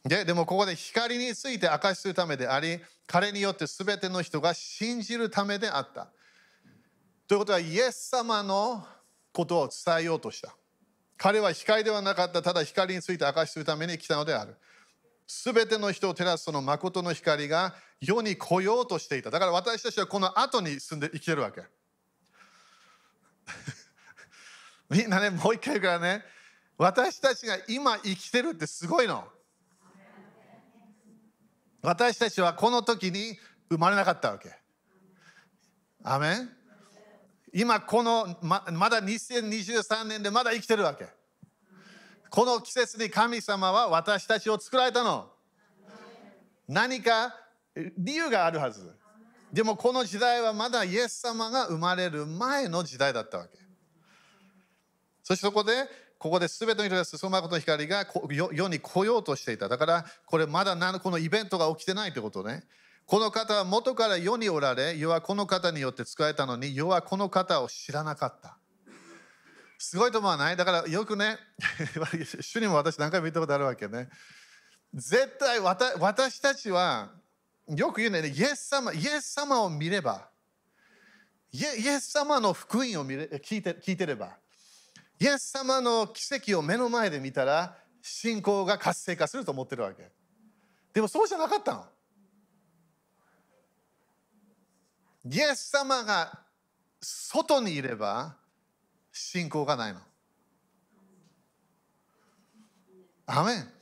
[0.04, 6.08] ででもここで光について明かしするためであり、彼によって全ての人が信じるためであった。
[7.26, 8.86] ということは、イエス様の
[9.32, 10.54] ことを伝えようとした。
[11.24, 14.56] 彼は光ではなかった、ただ光について明かしするために来たのである。
[15.26, 19.30] すべての人を照らすその誠の光が世に来ようとしていた。
[19.30, 21.62] だから私たちはこの後に住んで生きてるわけ。
[24.90, 26.22] みんなね、もう一回言うからね、
[26.76, 29.26] 私たちが今生きてるってすごいの。
[31.80, 33.38] 私たちはこの時に
[33.70, 34.54] 生まれなかったわけ。
[36.02, 36.54] アメン
[37.54, 41.06] 今このままだ2023年でまだ生きてるわけ。
[42.28, 45.30] この季節に神様は私たちを作られたの。
[46.66, 47.32] 何か
[47.96, 48.92] 理由があるはず。
[49.52, 53.56] でもこの時代はまだイエス様が生まれる前の時代だったわけ。
[55.22, 55.88] そしてそこで、
[56.18, 58.04] ここで全ての人が進むことの光が
[58.52, 59.68] 世に来ようとしていた。
[59.68, 62.64] だから、これまだこのイベントが起きてないってことね。
[63.06, 68.56] この方は元から世におられ、世はこの方によって使えたのに、世はこの方を知らなかった。
[69.78, 70.56] すごいと思わない？
[70.56, 71.36] だからよくね、
[72.40, 74.08] 主にも私何回も言ったことあるわけね。
[74.94, 77.10] 絶対私たちは、
[77.68, 80.30] よく言うね、イエス様、イエス様を見れば、
[81.52, 84.38] イエス様の福音を見れ聞いて聞いてれば、
[85.18, 90.10] イエス様の奇跡を目の前で見たら、信仰が活性化すると思ってるわけ。
[90.92, 91.93] でもそうじゃなかったの。
[95.24, 96.38] イエス様が
[97.00, 98.36] 外にいれば
[99.12, 100.00] 信仰がないの。
[103.26, 103.74] アメン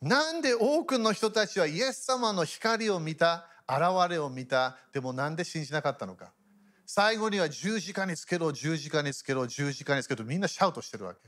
[0.00, 6.32] なんで多くの人たちはイエス様の光を見た、現れを見た、でもなんで信じなかったのか。
[6.86, 11.20] 最後には十字架につけろ、十字架につけろ、十字架につけろみんなシャウトしてるわけ。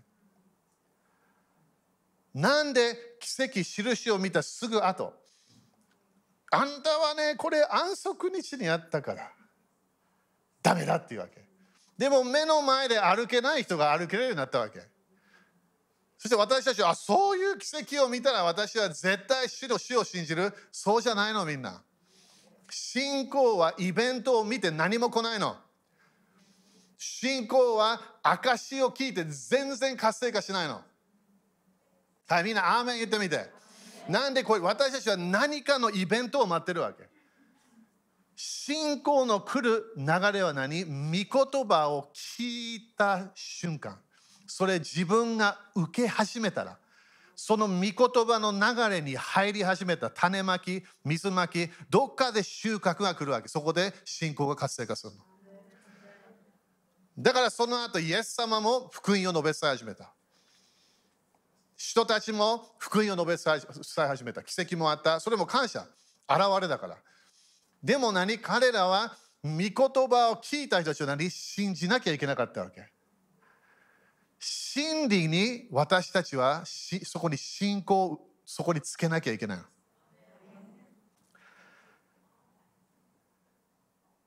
[2.32, 5.14] なんで奇跡、印を見たすぐ後、
[6.50, 9.30] あんたはねこれ安息日にあったから
[10.62, 11.40] ダメだっていうわけ。
[11.96, 14.80] でも目の前で歩けない人が歩けるようになったわけ。
[16.18, 20.52] そして私たちはそういう奇跡を見たら私は絶対死の死を信じる。
[20.70, 21.82] そうじゃないのみんな。
[22.68, 25.56] 信仰はイベントを見て何も来ないの。
[26.98, 30.82] 信仰は証を聞いて全然活性化しないの。
[32.28, 33.59] はいみんなアーメン言ってみて。
[34.10, 37.08] なんでこれ私たちは何かのイベントを待ってるわけ。
[38.34, 40.84] 信仰の来る流れは何？
[40.84, 43.98] 御言葉を聞いた瞬間。
[44.46, 46.76] それ自分が受け始めたら
[47.36, 53.48] その御言葉の流れに入り始めた種まき水まきどっかで収穫が来るわけ。
[53.48, 55.20] そこで信仰が活性化するの。
[57.16, 60.12] だからその後イエス様も福音を述べ伝え始めた。
[61.80, 65.18] 人たちも福音を述べ伝え始めた奇跡もあった。
[65.18, 65.86] それも感謝。
[66.28, 66.98] 現れだから。
[67.82, 72.86] でも何彼らは御言葉を聞いた人たちは何信じなきゃいけなかったわけ。
[74.38, 79.58] 真理に私たちはそこに信仰そこにつけなきゃいけない。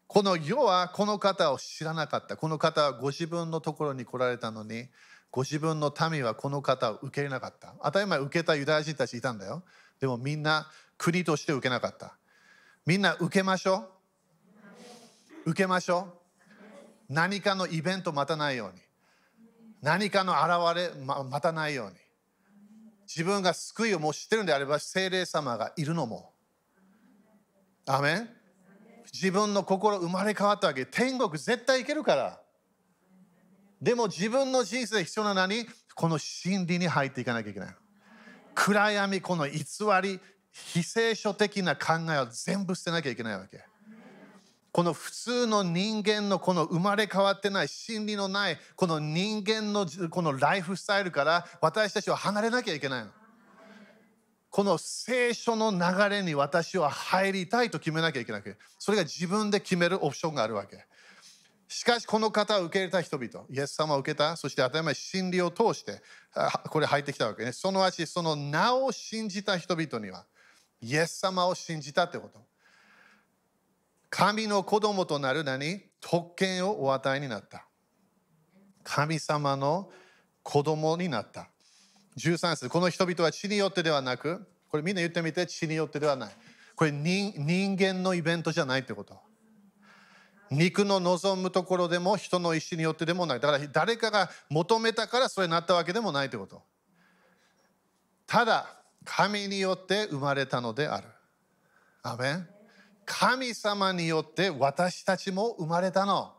[0.08, 2.36] この世はこの方を知らなかった。
[2.36, 4.88] この方はご自分のところに来られたのに
[5.34, 7.74] ご自分の民はこの方を受け入れなかった。
[7.84, 9.64] 当たり前受けたユダヤ人たちいたんだよ。
[10.00, 12.16] でもみんな国として受けなかった。
[12.86, 13.90] みんな受けましょ
[15.46, 15.50] う。
[15.50, 16.08] 受けましょ
[17.10, 17.14] う。
[17.14, 18.82] 何かのイベント待たないように。
[19.82, 21.96] 何かの現れ、待たないように。
[23.08, 26.32] 自分が救いをもう知ってるんであれば精霊様がいるのも。
[27.88, 28.30] アメン。
[29.12, 30.86] 自分の心生まれ変わったわけ。
[30.86, 32.43] 天国絶対行けるから。
[33.84, 35.68] でも自分の人生で必要な何？
[35.94, 37.76] この真理に入っていかなきゃいけない
[38.56, 39.60] 暗闇この偽
[40.02, 40.20] り
[40.52, 43.62] 非聖書的な考えを全部捨てなきゃいけないわけ
[44.72, 53.12] この普通の人間のこの生まれ変わってない真理のないこの人間のこのライフスタイルから私たちは離れなきゃいけないの。
[54.50, 55.80] この聖書の流
[56.10, 58.56] れに私は入りたいと決めなきゃいけないわけ。
[58.80, 60.86] それが自分で決めるオプションがあるわけ。
[61.74, 66.04] しかしこの方を受け入れた人々、イエス様を受けた、そして当たり前真理を通して
[66.70, 67.52] これ入ってきたわけね。
[67.52, 70.28] その足、その名を信じた人々には、
[70.82, 72.40] イエス様を信じたってこと。
[74.12, 77.66] 神の子供となる何特権をお与えになった。
[78.84, 79.90] 神様の
[80.44, 81.50] 子供になった。
[82.18, 86.36] 13節この人々は血によってではなく、これみんな言ってみて、血によってではない。
[86.76, 87.34] これ人
[87.76, 89.20] 間のイベントじゃないってこと。
[90.54, 93.40] 肉の望むところでも人の意思によってでもない。
[93.40, 96.62] だから誰かが求めたからそれになったわけでもないってこと。
[98.28, 98.68] ただ、
[99.04, 101.08] 神によって生まれたのである。
[102.04, 102.48] アメン
[103.06, 106.34] 神様によって私たちも生まれたの。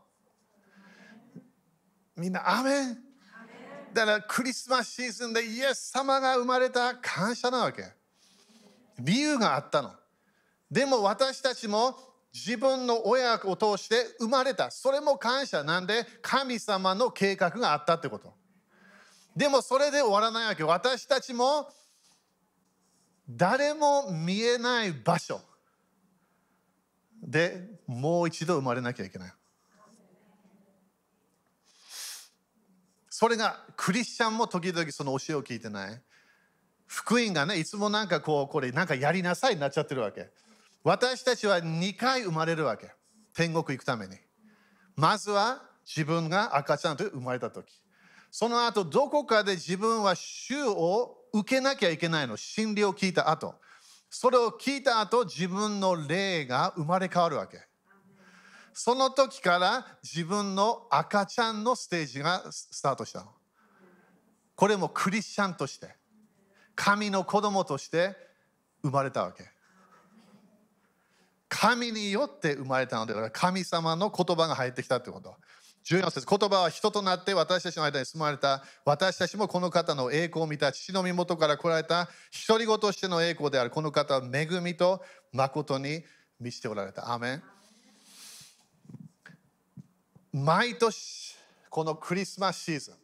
[2.16, 2.98] みんな、アメン
[3.92, 7.84] だからクリスマスシーズンでイエス様が生まれた感謝なわけ。
[8.98, 9.92] 理由があったの。
[10.70, 11.96] でも私たちも
[12.34, 14.70] 自分の親を通して生まれた。
[14.70, 18.34] それも感謝なんで神様の計画があったってこと。
[19.36, 20.64] でもそれで終わらないわけ。
[20.64, 21.68] 私たちも
[23.30, 25.40] 誰も見えない場所。
[27.24, 29.32] でもう一度生まれなきゃいけない
[33.08, 36.00] それがクリスチャンも時々その教えを聞いてない
[36.86, 40.28] 福音がねいつもなんかこうこれなんかやりなさいになっちゃってるわけ
[40.84, 42.92] 私たちは2回生まれるわけ。
[43.34, 44.16] 天国行くために。
[44.94, 47.80] まずは自分が赤ちゃんと生まれた時。
[48.30, 52.36] その後どこかで自分は主を受けなきゃいけないの。
[52.36, 53.54] 真理を聞いた後。
[54.10, 57.66] それを聞いた後自分の霊が生まれ変わるわけ。
[58.74, 63.32] その時から自分の赤ちゃんのステージがスタートしたの。
[64.54, 65.96] これもクリスチャンとして。
[66.74, 68.14] 神の子供として
[68.82, 69.53] 生まれたわけ。
[71.56, 75.36] 神によって生まれたので神様の言葉が入ってきたってこと。
[75.84, 82.08] 14節言葉は人となって私たちの間に住まれた私たちもこの方の栄光を見た父の身元から来られた
[82.48, 86.02] 独り子としての栄光であるこの方は恵みと誠に
[86.40, 87.12] 満ちておられた。
[87.12, 87.42] アメン。
[90.32, 91.36] 毎年
[91.70, 92.94] このクリスマスシーズン。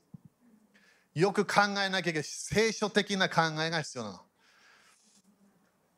[1.21, 4.21] よく考えなきゃいけない聖書的な考えが必要なの。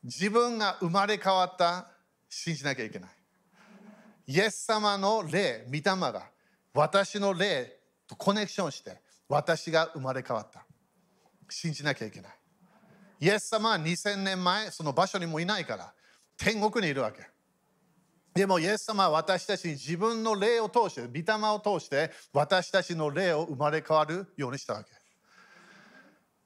[0.05, 1.92] 自分が生まれ変わった
[2.35, 3.11] 信じなきゃいけない。
[4.27, 6.31] イエス様の霊御霊が
[6.73, 10.65] 私の霊とコネクションして私が生まれ変わった。
[11.51, 12.33] 信じなきゃいけない。
[13.21, 15.93] イエス様は2000年前その場所にもいないから
[16.39, 17.29] 天国にいるわけ。
[18.33, 24.91] でもイエス様は私たちに自分の霊を通して御霊を通して私たちの霊を生まれ変わるようにしたわけ。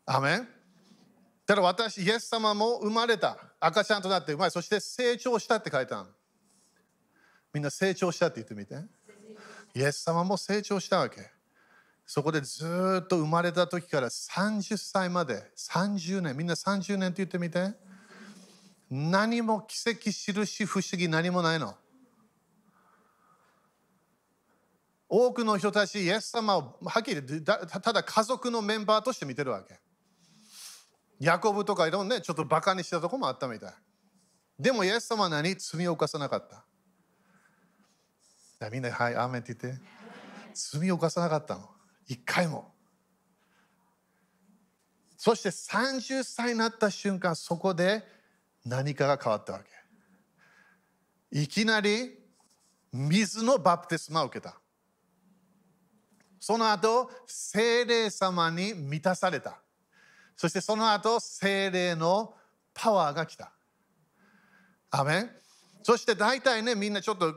[0.06, 0.55] アメン。
[1.46, 6.08] だから私イエス様も生まれた赤ちゃんとなって生まれそして成長したって書いてある
[7.54, 8.76] みんな成長したって言ってみて。
[9.74, 11.30] イエス様も成長したわけ。
[12.06, 17.74] そこでずっと生まれた時から30歳まで30年みんな30年って言ってみて。
[18.88, 21.74] 何も奇跡印不思議何もないの。
[25.08, 29.78] 多くの人たちイエス様をはっきりただ家族のメンバーとして見てるわけ。
[31.18, 33.74] ヤコブとかいろんなねちょっとバカにしたとこもあったみたい。
[34.58, 35.54] でもイエス様は何？
[35.56, 36.48] 罪を犯さなかっ
[38.58, 38.70] た。
[38.70, 39.80] みんなはいアーメンって言って。
[40.54, 41.68] 罪を犯さなかったの。
[42.06, 42.72] 一回も。
[45.16, 48.04] そして30歳になった瞬間そこで
[48.64, 51.40] 何かが変わったわけ。
[51.40, 52.18] いきなり
[52.92, 54.58] 水のバプテスマを受けた。
[56.40, 59.58] その後精霊様に満たされた。
[60.36, 62.34] そしてその後精霊の
[62.74, 63.52] パワーが来た。
[64.90, 65.30] アメン。
[65.82, 67.34] そして大体ねみんなちょっと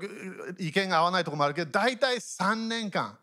[0.57, 3.17] 意見が合わないところもあるけど大体3年間。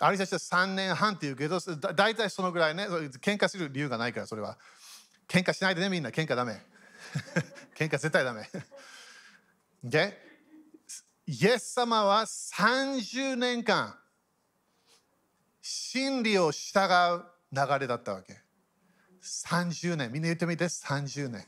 [0.00, 1.58] ある人たちは3年半っていうけど
[1.96, 2.86] 大体そのぐらいね
[3.20, 4.56] 喧嘩する理由がないからそれは。
[5.26, 6.10] 喧嘩しないでねみんな。
[6.10, 6.62] 喧嘩ダメ。
[7.74, 8.48] 喧嘩絶対ダメ。
[9.82, 10.28] で
[11.26, 13.98] イエス様は30年間
[15.60, 18.47] 真理を従う流れだったわけ。
[19.28, 20.10] 30年。
[20.12, 20.64] みんな言ってみて。
[20.64, 21.44] 30年。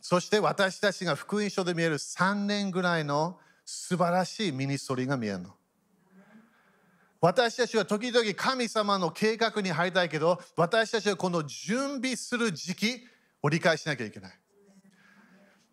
[0.00, 5.54] そして私たちが福音書で見える3年ぐらいの素晴らしいミニストリーが見えるの。
[7.20, 13.06] 私たちは時々神様の計画に入りたいけど私たちはこの準備する時期
[13.42, 14.32] を理解しなきゃいけない。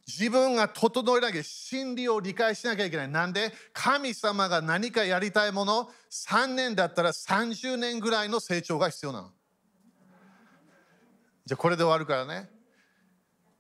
[0.06, 3.10] 自分が整えなきゃ真理を理解しなきゃいけない。
[3.10, 3.54] なんで？
[3.72, 9.32] 神様が何かやりたいもの3年だったら30年ぐらいの成長が必要なの。
[11.48, 12.50] じゃあこれで終わるからね。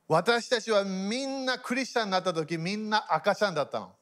[0.10, 3.96] 私たちはみんなクリスチャンになった時みんな赤ちゃんだったの。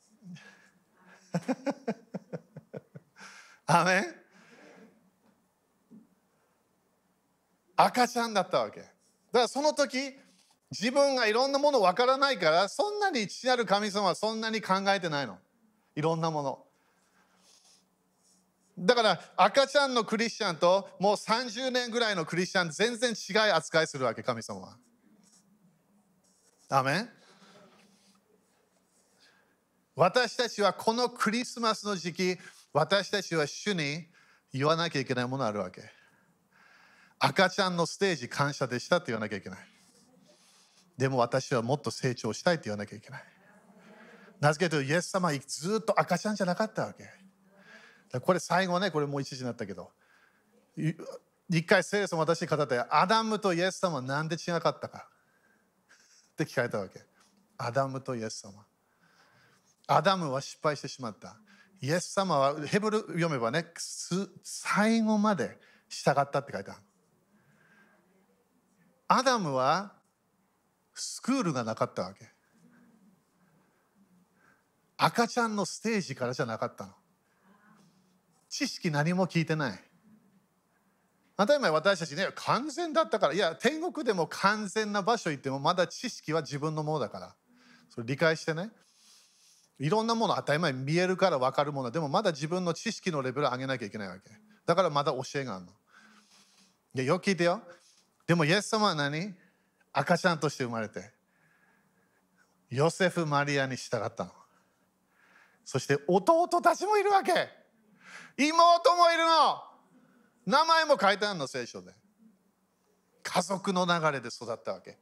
[3.67, 4.15] アメン。
[7.75, 8.79] 赤ちゃんだったわけ。
[8.79, 8.91] だか
[9.33, 10.17] らその時
[10.71, 15.37] 自分がいろんなもの分からないからそんなに父なる神様はそんなに考えてないの。
[15.95, 16.64] いろんなもの。
[18.77, 24.77] だから赤ちゃんのクリスチャンともう30年ぐらいのクリスチャン全然違い扱いするわけ神様は
[26.69, 27.09] アメン
[29.95, 32.37] 私たちはこのクリスマスの時期
[32.73, 34.05] 私たちは主に
[34.51, 35.81] 言わなきゃいけないものあるわけ。
[37.19, 39.59] 赤ちゃんのステージ感謝でしたって言わなきゃいけない。
[40.97, 43.23] でも私はもっと成長したいって言わなきゃいけない。
[44.41, 47.09] なぜかというと、イエス様ずっと赤ちゃんじゃなかったわけ。
[48.21, 49.91] これ最後ね、これもう一時になったけど、
[51.49, 55.07] 一回聖霊様私に語って、アダムとイエス様は何で違かったか
[56.33, 57.01] って聞かれたわけ。
[57.57, 58.65] アダムとイエス様。
[59.87, 61.37] アダムは失敗してしまった。
[61.81, 63.65] イエス様はヘブル読めばね
[64.43, 65.57] 最後まで
[65.87, 66.79] 従ったって書いてある
[69.07, 69.93] アダムは
[70.93, 72.27] スクールがなかったわけ
[74.97, 76.93] 赤ちゃんのステージからじゃなかったの
[78.57, 79.79] 知識何も聞いてない。
[81.35, 83.33] 当たり前私たちね完全だったから。
[83.33, 87.35] いや天国でも完全な場所行ってもまだ知識は自分のものだから。
[87.89, 88.69] それ理解してね。
[89.77, 91.91] いろんなもの当たり前見えるから分かるもの。
[91.91, 94.21] でもまだ自分の知識のレベル上げなきゃいけないわけ。
[94.65, 95.71] だからまだ教えがあるの。
[96.93, 97.61] でよく聞いてよ。
[98.25, 99.33] でもイエス様は何？
[99.91, 101.11] 赤ちゃんとして生まれて。
[102.69, 104.31] ヨセフ・マリアに従ったの。
[105.65, 107.64] そして弟たちもいるわけ。
[108.37, 109.63] 妹もいるの。
[110.45, 111.91] 名前も書いてあるの聖書で。
[113.23, 114.97] 家族の流れで育ったわけ。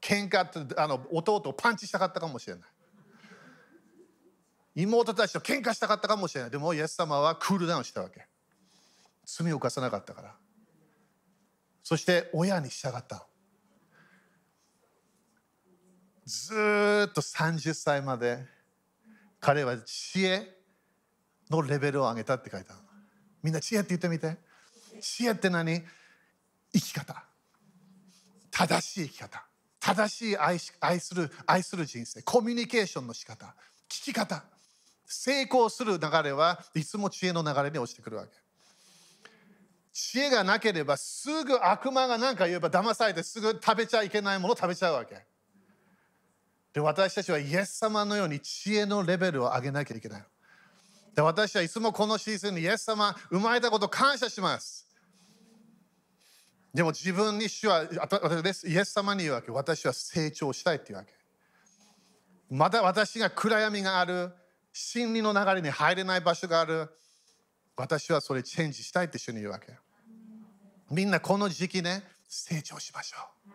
[0.00, 2.64] 喧嘩ってあの弟をパンチしたかったかもしれない。
[4.76, 6.50] 妹たちと喧嘩したかったかもしれない。
[6.50, 8.26] でもイエス様はクールダウンしたわけ。
[9.26, 10.34] 罪を犯さなかったから。
[11.82, 13.26] そして親に従った。
[16.24, 16.54] ず
[17.08, 18.46] っと30歳まで
[19.40, 20.59] 彼は知恵
[21.50, 22.78] のレベルを上げたって書いてある。
[23.42, 24.36] みんな知恵って言ってみて。
[25.00, 25.82] 知恵って何？
[26.72, 27.24] 生き方。
[28.50, 29.44] 正しい生き方。
[29.80, 32.22] 正しい愛し愛する愛する人生。
[32.22, 33.54] コミュニケーションの仕方。
[33.88, 34.44] 聞き方。
[35.06, 38.30] 成功する流れはいつも知恵の流れに落ちてくるわけ。
[39.92, 45.16] 知恵がなければすぐ悪魔が何か言えば騙されてすぐ食べちゃいけないものを食べちゃうわけ。
[46.72, 50.24] で私たちはイエス様のように知恵のレベルを上げなきゃいけない。
[51.20, 54.86] で私はいつもこのシーズンにイエス様生まれたこと感謝します。
[56.72, 58.66] でも自分に主は私です。
[58.66, 59.50] イエス様に言うわけ。
[59.50, 61.12] 私は成長したいっていうわけ。
[62.48, 64.32] また私が暗闇がある。
[64.72, 66.88] 真理の流れに入れない場所がある。
[67.76, 69.74] 私はそれチェンジしたいって主に言うわけ。
[70.90, 73.16] みんなこの時期ね成長しましょ
[73.46, 73.50] う。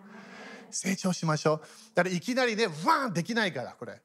[0.69, 1.61] 成長しましょう。
[1.95, 3.99] だからいきなりねワンできないからこれ。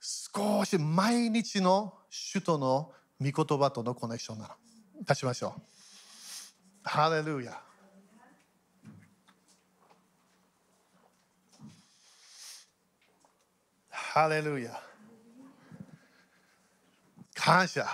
[0.00, 4.54] 少し毎日の主との御言葉とのコネクションなの
[5.06, 5.60] 出しましょう。
[6.82, 7.60] ハレルヤ。
[13.90, 14.80] ハレルヤ。
[17.34, 17.86] 感謝。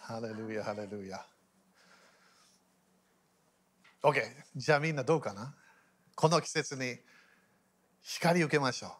[0.00, 1.24] ハレルヤハレルヤ。
[4.02, 4.22] OK
[4.56, 5.54] じゃあみんなどうかな？
[6.14, 6.98] この季節に
[8.00, 8.90] 光受けましょう。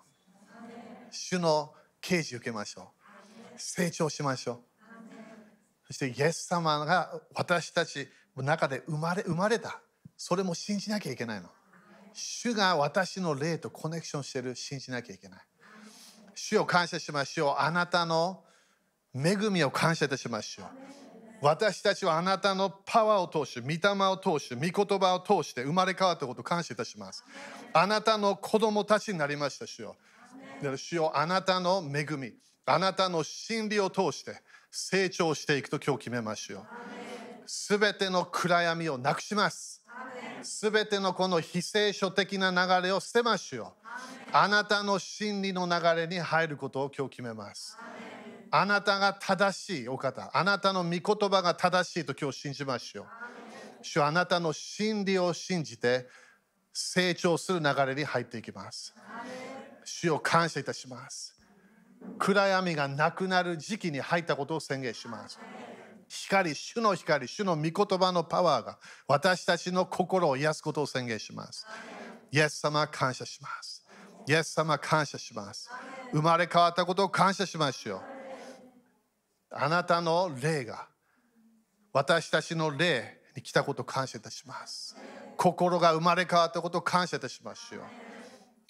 [1.10, 3.54] 主の啓示受けましょう。
[3.56, 4.67] 成長しましょう。
[5.88, 9.80] そしてイエス様が私たちの中で生まれ生まれた。
[10.16, 11.48] それも信じなきゃいけないの。
[12.12, 14.54] 主が私の霊とコネクションしてる。
[14.54, 15.40] 信じなきゃいけない。
[16.34, 18.44] 主を感謝しましょうあなたの
[19.14, 20.66] 恵みを感謝いたしましょう
[21.40, 27.24] 私たちはあなたのパワーを通し、御霊を通し、御言葉を通して生まれ変わったことを感謝いたします。
[27.72, 29.96] あなたの子供たちになりました、主よ。
[30.76, 32.32] 主よあなたの恵み、
[32.66, 34.42] あなたの真理を通して
[34.80, 36.66] 成長していくと今日決めましょう。
[37.46, 39.82] すべての暗闇をなくします。
[40.42, 43.88] すべてのこの非聖書的な流れを捨てましょう。
[44.32, 47.76] あなたの真理の流れに入ることを今日決めます。
[48.52, 53.06] あなたが正しいお方、あなたの御言葉が正しいと今日信じましょう。
[53.82, 56.06] 主はあなたの真理を信じて
[56.72, 58.94] 成長する流れに入っていきます。
[59.84, 61.37] 主を感謝いたします。
[62.18, 65.38] 暗闇がなくなる時期に入ったことを宣言します。
[66.08, 71.66] 光、主の光、主の御言葉のパワーが私たちの心を癒すことを宣言します。
[72.32, 73.84] イエス様感謝します。
[74.26, 75.70] イエス様感謝します。
[76.12, 78.02] 生まれ変わったことを感謝しましょう。
[79.50, 80.86] あなたの霊が
[81.92, 84.96] 私たちの霊に来たことを感謝いたします。
[85.36, 87.80] 心が生まれ変わったことを感謝いたしましょう。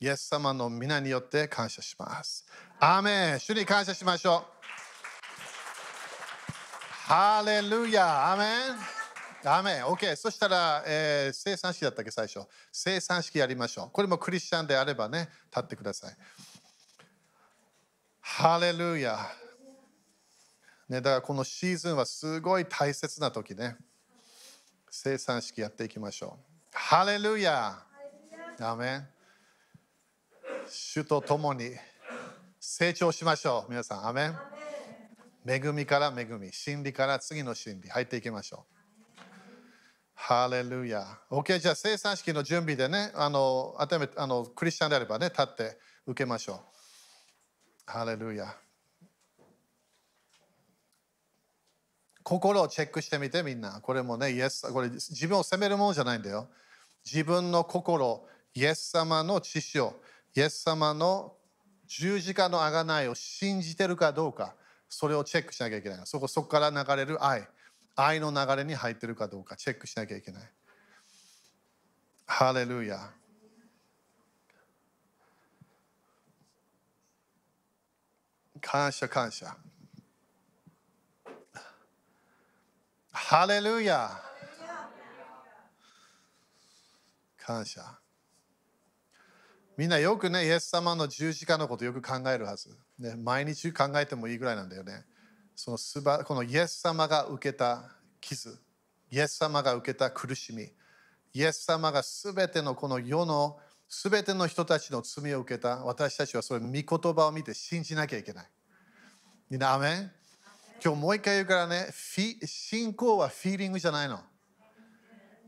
[0.00, 2.46] イエス様の皆によって感謝します。
[2.80, 4.58] アーメン主に感謝しましょう。
[7.08, 12.46] ハレルヤアーメンアーメン OK そしたら、えー、生産式だったっけ最初。
[12.70, 13.90] 生産式やりましょう。
[13.90, 16.14] これもクリスチャンであればね立ってください。
[18.20, 19.26] ハレルヤ
[20.88, 23.76] ね、だからこのシーズンはすごい大切な時ね。
[24.88, 26.56] 生産式やっていきましょう。
[26.72, 27.76] ハレルヤ
[28.60, 29.08] アメン
[30.68, 31.72] 主と共に
[32.70, 33.70] 成長しましょう。
[33.70, 34.36] 皆さんアメン。
[35.46, 38.66] 恵みから恵み真理から次の真理入っていきましょ
[39.16, 39.20] う。
[40.12, 41.18] ハレルヤ。
[41.30, 47.90] OK じゃあ生産式の準備でねあの改めあのクリスチャンであればね立って受けましょう。
[47.90, 48.54] ハレルヤ。
[52.22, 53.80] 心をチェックしてみてみんな。
[53.80, 56.48] これもねイエスこれ自分を責めるものじゃないんだよ。
[57.02, 60.02] 自分の心イエス様の知識を
[60.36, 61.37] イエス様の
[61.88, 64.54] 十字架の贖いを信じてるかどうか
[64.88, 66.00] それをチェックしなきゃいけない。
[66.04, 67.46] そこそこから流れる愛。
[67.96, 70.42] 愛の流れに入ってるかどうかチェックしなきゃいけない。
[72.26, 73.10] ハレルヤ。
[78.60, 79.56] 感謝感謝。
[83.10, 84.10] ハレルヤ。
[87.36, 87.98] 感謝。
[89.78, 92.76] みんなよくね、イエス様の十字架のことよく考えるはず。
[92.98, 95.04] ね、毎日考えてもいいぐらいなんだよね。
[95.54, 97.84] そのすばこのイエス様が受けた
[98.20, 98.58] 傷、
[99.08, 100.68] イエス様が受けた苦しみ、
[101.32, 108.46] イエス様がすべてのこの世のすべての人たちの罪を受けた私たちはそれ御言葉を見て信じなきゃいけない。
[109.48, 110.10] みんな、アメン？
[110.84, 114.20] 今日もう一回言うからね、信仰はフィーリングじゃないの。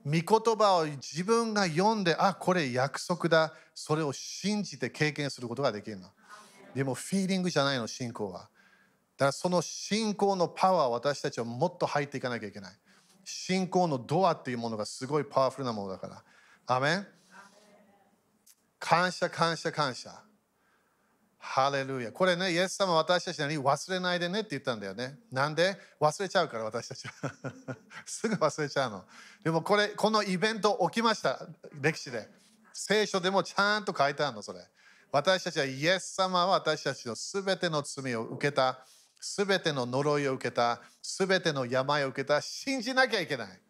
[0.05, 3.53] 御言葉を自分が読んで、あ、これ約束だ。
[3.74, 6.09] それを信じて経験することができるの。
[6.74, 8.40] でも、フィーリングじゃないの、信仰は。
[8.40, 12.72] だからその信仰のパワーを私たちはもっと入っていかなきゃいけない。
[13.24, 16.24] 信仰のドアっていうものがすごいパワフルなものだから。
[16.66, 17.07] アメン
[18.78, 20.30] 感謝感謝感謝。
[21.43, 22.12] ハレルヤ。
[22.12, 25.18] これね、イエス様私たちに忘れないでねって言ったんだよね。
[25.32, 25.76] なんで？
[25.99, 27.14] 忘れちゃうから私たちは。
[28.05, 29.05] すぐ忘れちゃうの。
[29.43, 31.41] でもこれ、このイベント起きました。
[31.80, 32.28] 歴史で。
[32.74, 34.61] 聖書でもちゃんと書いてあるの、それ。
[35.11, 38.84] 私たちはイエス様は私たちのすべての罪を受けた、
[39.18, 43.61] すべての呪いを受けた、すべての病を受けた、信じなきゃいけない。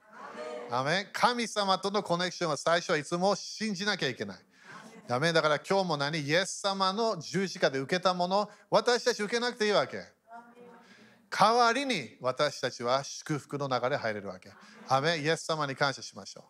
[0.70, 4.38] アメン神様とのコネクションは最初はいつも信じなきゃいけない。
[5.12, 6.20] アメだから今日も何？
[6.20, 10.04] イエス様の十字架で受けたもの、私たち受けなくていいわけ。
[11.28, 14.52] 代わりに私たちは祝福の中で入れるわけ。
[14.88, 16.44] アメイエス様に感謝しましょう。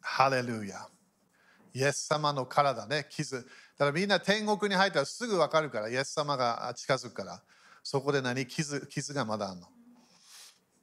[0.00, 0.86] ハレルヤ。
[1.74, 3.36] イエス様の体ね、傷。
[3.36, 7.42] だからみんな天国に入ったらすぐ分かるから、イエス様が近づくから、
[7.88, 8.48] そこで何？
[8.48, 9.68] 傷傷がまだあるの？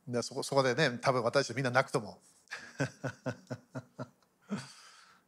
[0.07, 2.17] でそこそこでね、多分私たちみんな泣くと思
[2.79, 4.05] う。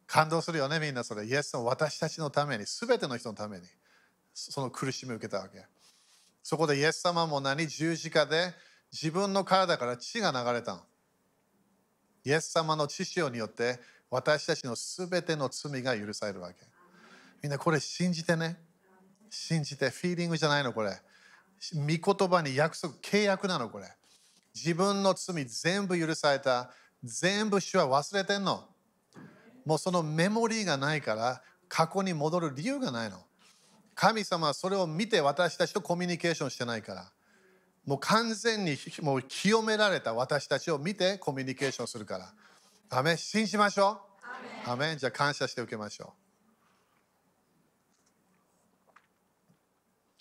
[0.08, 1.26] 感動するよね、みんなそれ。
[1.26, 3.66] イエス様私たちのために、すべての人のために、
[4.32, 5.66] その苦しみを受けたわけ。
[6.42, 7.68] そこでイエス様も何？
[7.68, 8.54] 十字架で
[8.90, 10.82] 自分の体から血が流れたの。
[12.24, 16.56] イエス様の血潮によって私たちのすべての罪が許されるわけ。
[17.42, 18.58] みんなこれ信じてね。
[19.28, 20.98] 信じて、フィーリングじゃないのこれ。
[21.74, 23.86] 御言葉に約束、契約なのこれ。
[24.54, 26.70] 自分の罪全部許された。
[27.04, 28.68] 全部主は忘れてんの。
[29.64, 33.24] もうそのメモリーがないから過去に戻る理由がないの。
[33.94, 37.12] 神様はそれを見て私たちとコミュニケーションしてないから。
[37.84, 42.32] もう完全にもう清められた私たちを見てコミュニケーションするから。
[42.90, 44.00] アメ信じましょ
[44.66, 44.70] う。
[44.70, 46.14] アメじゃあ感謝して受けましょ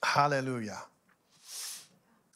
[0.02, 0.06] う。
[0.06, 0.86] ハレルヤ。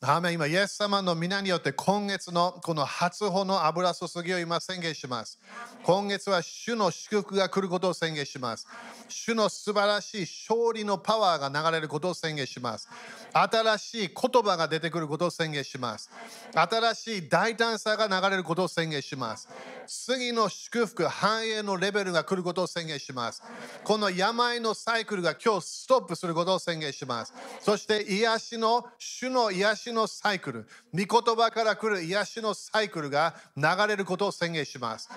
[0.02, 5.38] アメ今、イエス様の皆によって今月のこの初歩の油注ぎを今宣言します。
[5.84, 8.66] 今月は主の祝福が来ることを宣言します。
[9.10, 12.88] 主の素晴らしい勝利のパワーが流れることを宣言します。
[13.34, 16.10] 新しい言葉が出てくることを宣言します。
[16.54, 19.50] 新しい大胆さが流れることを宣言します。
[19.86, 23.44] 次の祝福、繁栄のレベルが来ることを宣言します。
[23.84, 27.34] この病のサイクルが今日ストップすることを宣言します。
[27.60, 35.10] そして癒しの、主の癒しのサイクル、御言葉から来る癒しのサイクルが流れることを宣言します。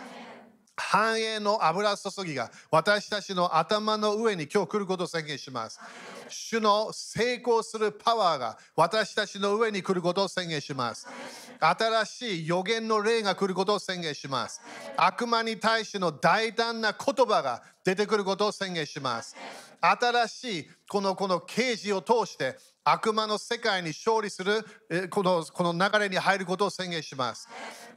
[0.74, 5.78] 繁栄の油注ぎが私たちの頭の上に今日来ることを宣言します。
[6.28, 11.06] 主の成功するパワーが私たちの上に来ることを宣言します。
[11.60, 14.60] 新しい予言の霊が来ることを宣言します。
[14.96, 19.36] 悪魔に対しての大胆な言葉が出てくることを宣言します。
[19.80, 24.64] 新しいこのこの啓示を通して悪魔の世界に勝利する
[25.10, 27.48] このこの流れに入ることを宣言します。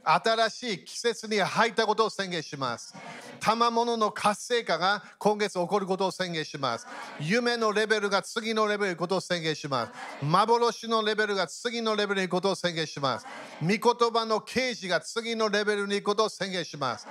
[0.04, 2.94] 新しい季節に入ったことを宣言します。
[3.40, 6.86] 賜物の活性化が今月起こることを宣言します。
[7.18, 9.92] 夢のレベルが次のレベルにことを宣言します。
[10.24, 13.26] 幻のレベルが次のレベルにことを宣言します。
[13.60, 13.80] 御言
[14.12, 17.08] 葉の啓示が次のレベルに行くことを宣言します。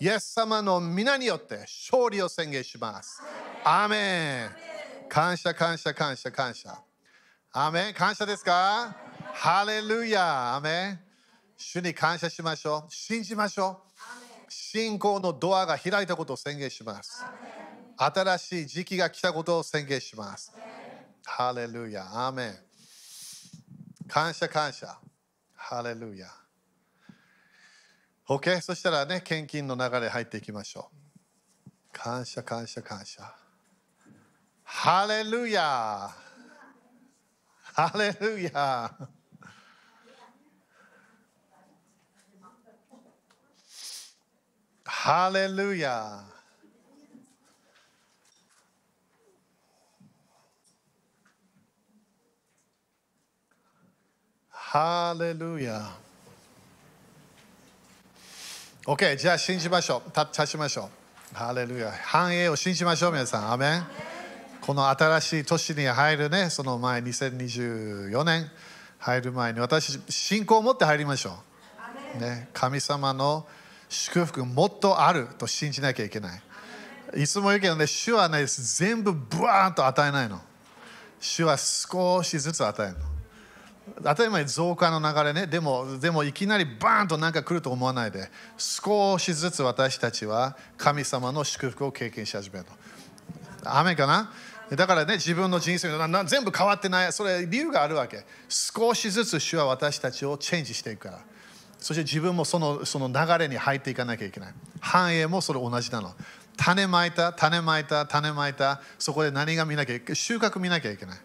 [0.00, 1.58] イエス様の皆によって
[1.90, 3.22] 勝利を宣言します。
[3.64, 4.50] アーメン
[5.10, 6.87] 感謝感謝感謝感謝。
[7.52, 8.94] アメン感謝ですか?
[9.32, 11.00] ハレルヤアメン
[11.56, 12.92] 主に感謝しましょう。
[12.92, 13.82] 信じましょ
[14.48, 14.52] う。
[14.52, 17.24] 信仰のドアが開いたことを宣言します。
[17.96, 20.52] 新しい時期が来たことを宣言します。
[21.24, 22.26] ハレルヤ。
[22.26, 22.58] アメン。
[24.06, 24.98] 感謝感謝。
[25.54, 26.28] ハレルヤ。
[28.28, 28.60] OK?
[28.60, 31.70] そしたらね、献金の流れ入っていきましょう。
[31.92, 33.34] 感謝感謝感謝。
[34.64, 36.10] ハレルヤ。
[37.78, 38.90] ハレルヤ。
[44.84, 46.24] ハレルヤ
[54.50, 55.88] ハレルヤ
[58.84, 60.18] OK じゃあ信じましょう。
[60.18, 60.90] 立ちましょ
[61.32, 61.36] う。
[61.36, 63.52] ハレルヤ繁栄を信じましょう皆さん。
[63.52, 64.07] アメン
[64.68, 68.50] この新しい年に入るねその前2024年
[68.98, 71.38] 入る前に私信仰を持って入りましょ
[72.14, 73.46] う、ね、神様の
[73.88, 76.42] 祝福もっとあると信じなきゃいけない。
[77.16, 80.38] いつも言うけどね、主はね、全部ブワーンと与えないの。
[81.18, 82.98] 主は少しずつ与えるの。
[84.04, 92.72] 当たり前増加の流れね、でもでもいきなりバーンとなんか来ると思わないで、少しずつ私たちは神様の祝福を経験し始めるの。
[93.64, 94.30] 雨かな？
[94.76, 98.24] だからね、自分の人生の全部変わってない、それ理由があるわけ。
[98.48, 101.20] 少しずつ主は私たちをチェンジしていくから。
[101.78, 104.54] そして自分もそのその流れに入っていかなきゃいけない。
[104.80, 106.14] 繁栄もそれ同じなの。
[106.56, 111.18] 種まいた、種まいた、種まいた、そこで何が見なきゃいけない収穫見なきゃいけない。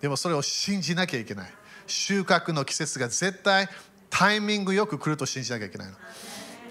[0.00, 1.50] でもそれを信じなきゃいけない。
[1.86, 3.68] 収穫の季節が絶対
[4.10, 5.94] タイミングよく来ると信じなきゃいけないの。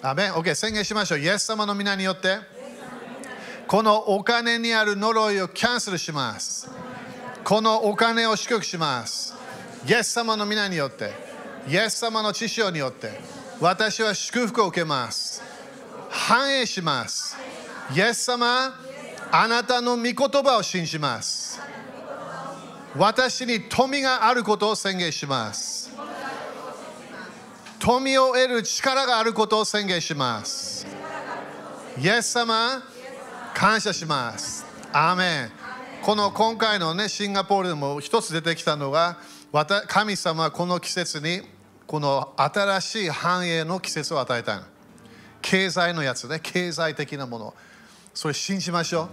[0.02, 1.20] アメン ?OK、宣言しましょう。
[1.20, 2.39] イエス様の皆によって、
[3.68, 6.70] このお金にある呪いをキャンセルします。
[7.43, 9.34] このお金を祝福します。
[9.88, 11.11] イエス様の皆によって、
[11.68, 13.20] イエス様の知性によって、
[13.59, 15.41] 私は祝福を受けます。
[16.09, 17.38] 繁栄します。
[17.95, 18.80] イエス様、
[19.32, 21.59] あなたの御言葉を信じます。
[22.95, 25.91] 私に富があることを宣言します。
[27.80, 30.88] 富を得る力があることを宣言します。
[31.99, 32.82] イエス様、
[33.56, 34.66] 感謝します。
[34.91, 35.51] アーメン。
[36.01, 39.18] この今回のね、シンガポールでも一つ出てきたのが、
[39.88, 41.41] 神様はこの季節に、
[41.88, 44.64] この新しい繁栄の季節を与えたの。
[45.41, 47.53] 経済のやつね、経済的なもの。
[48.14, 49.10] それ信じましょう。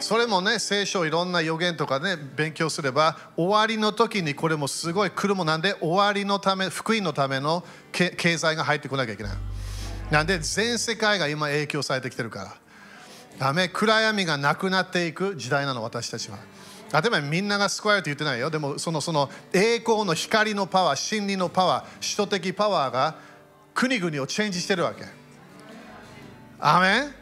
[0.00, 9.36] それもね、聖書いろんな予言とかね、勉強すれば、終わりの時にこれもすごい来るもなんで、終わりのため、福音のための経済が入ってこなきゃいけない。
[10.10, 12.65] なんで、全世界が今影響されてきてるから。
[13.38, 16.38] ダメ暗闇がなくなっていく時代なの私たちは。
[16.92, 18.48] 例えばみんなが救われると言ってないよ。
[18.48, 23.16] でもそのその栄光の光のパワー真理のパワー首都的パワーが
[23.74, 25.04] 国々をチェンジしてるわけ。
[26.58, 27.14] アーメン？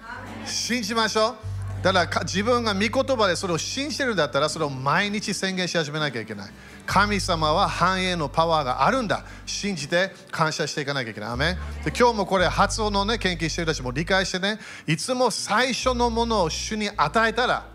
[0.47, 1.35] 信じましょう。
[1.83, 6.51] だから自分が御言葉でそれを信じてるんだったらそれを毎日宣言し始めなきゃいけない。
[6.87, 9.24] 神様は繁栄のパワーがあるんだ。
[9.47, 11.30] 信じて感謝していかなきゃいけない。
[11.30, 14.59] アメで今日もこれ発音のね研究してる人たちも理解してね。
[14.87, 17.66] いつも最初のものを主に与えたら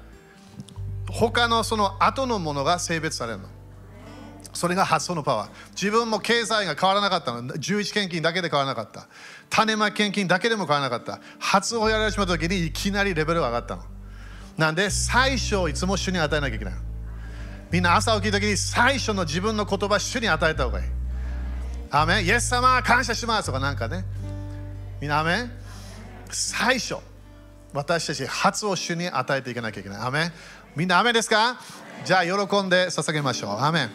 [1.09, 3.49] 他のその後のものが性別されるの。
[4.53, 5.49] それが発想のパワー。
[5.71, 7.43] 自分も経済が変わらなかったの。
[7.53, 9.07] 11献金だけで変わらなかった。
[9.49, 11.19] 種まき献金だけでも変わらなかった。
[11.39, 13.83] 発音をやられてしまった時にいきなりレベルが上がったの。
[14.57, 16.73] なんで最初をいつも主に与えなきゃいけない
[17.71, 20.85] みんな朝起きるときに最初の自分の言葉主に与えた方がいい。
[21.91, 22.25] アメン。
[22.25, 24.03] イエス様感謝しますとかなんかね。
[24.99, 25.51] みんなアメン。
[26.29, 26.95] 最初
[27.73, 30.01] 私たち初を主に与えていかなきゃいけない。
[30.01, 30.31] アメン。
[30.75, 31.59] みんなアメですか？
[32.05, 33.59] じゃあ喜んで捧げましょう。
[33.59, 33.89] アメン。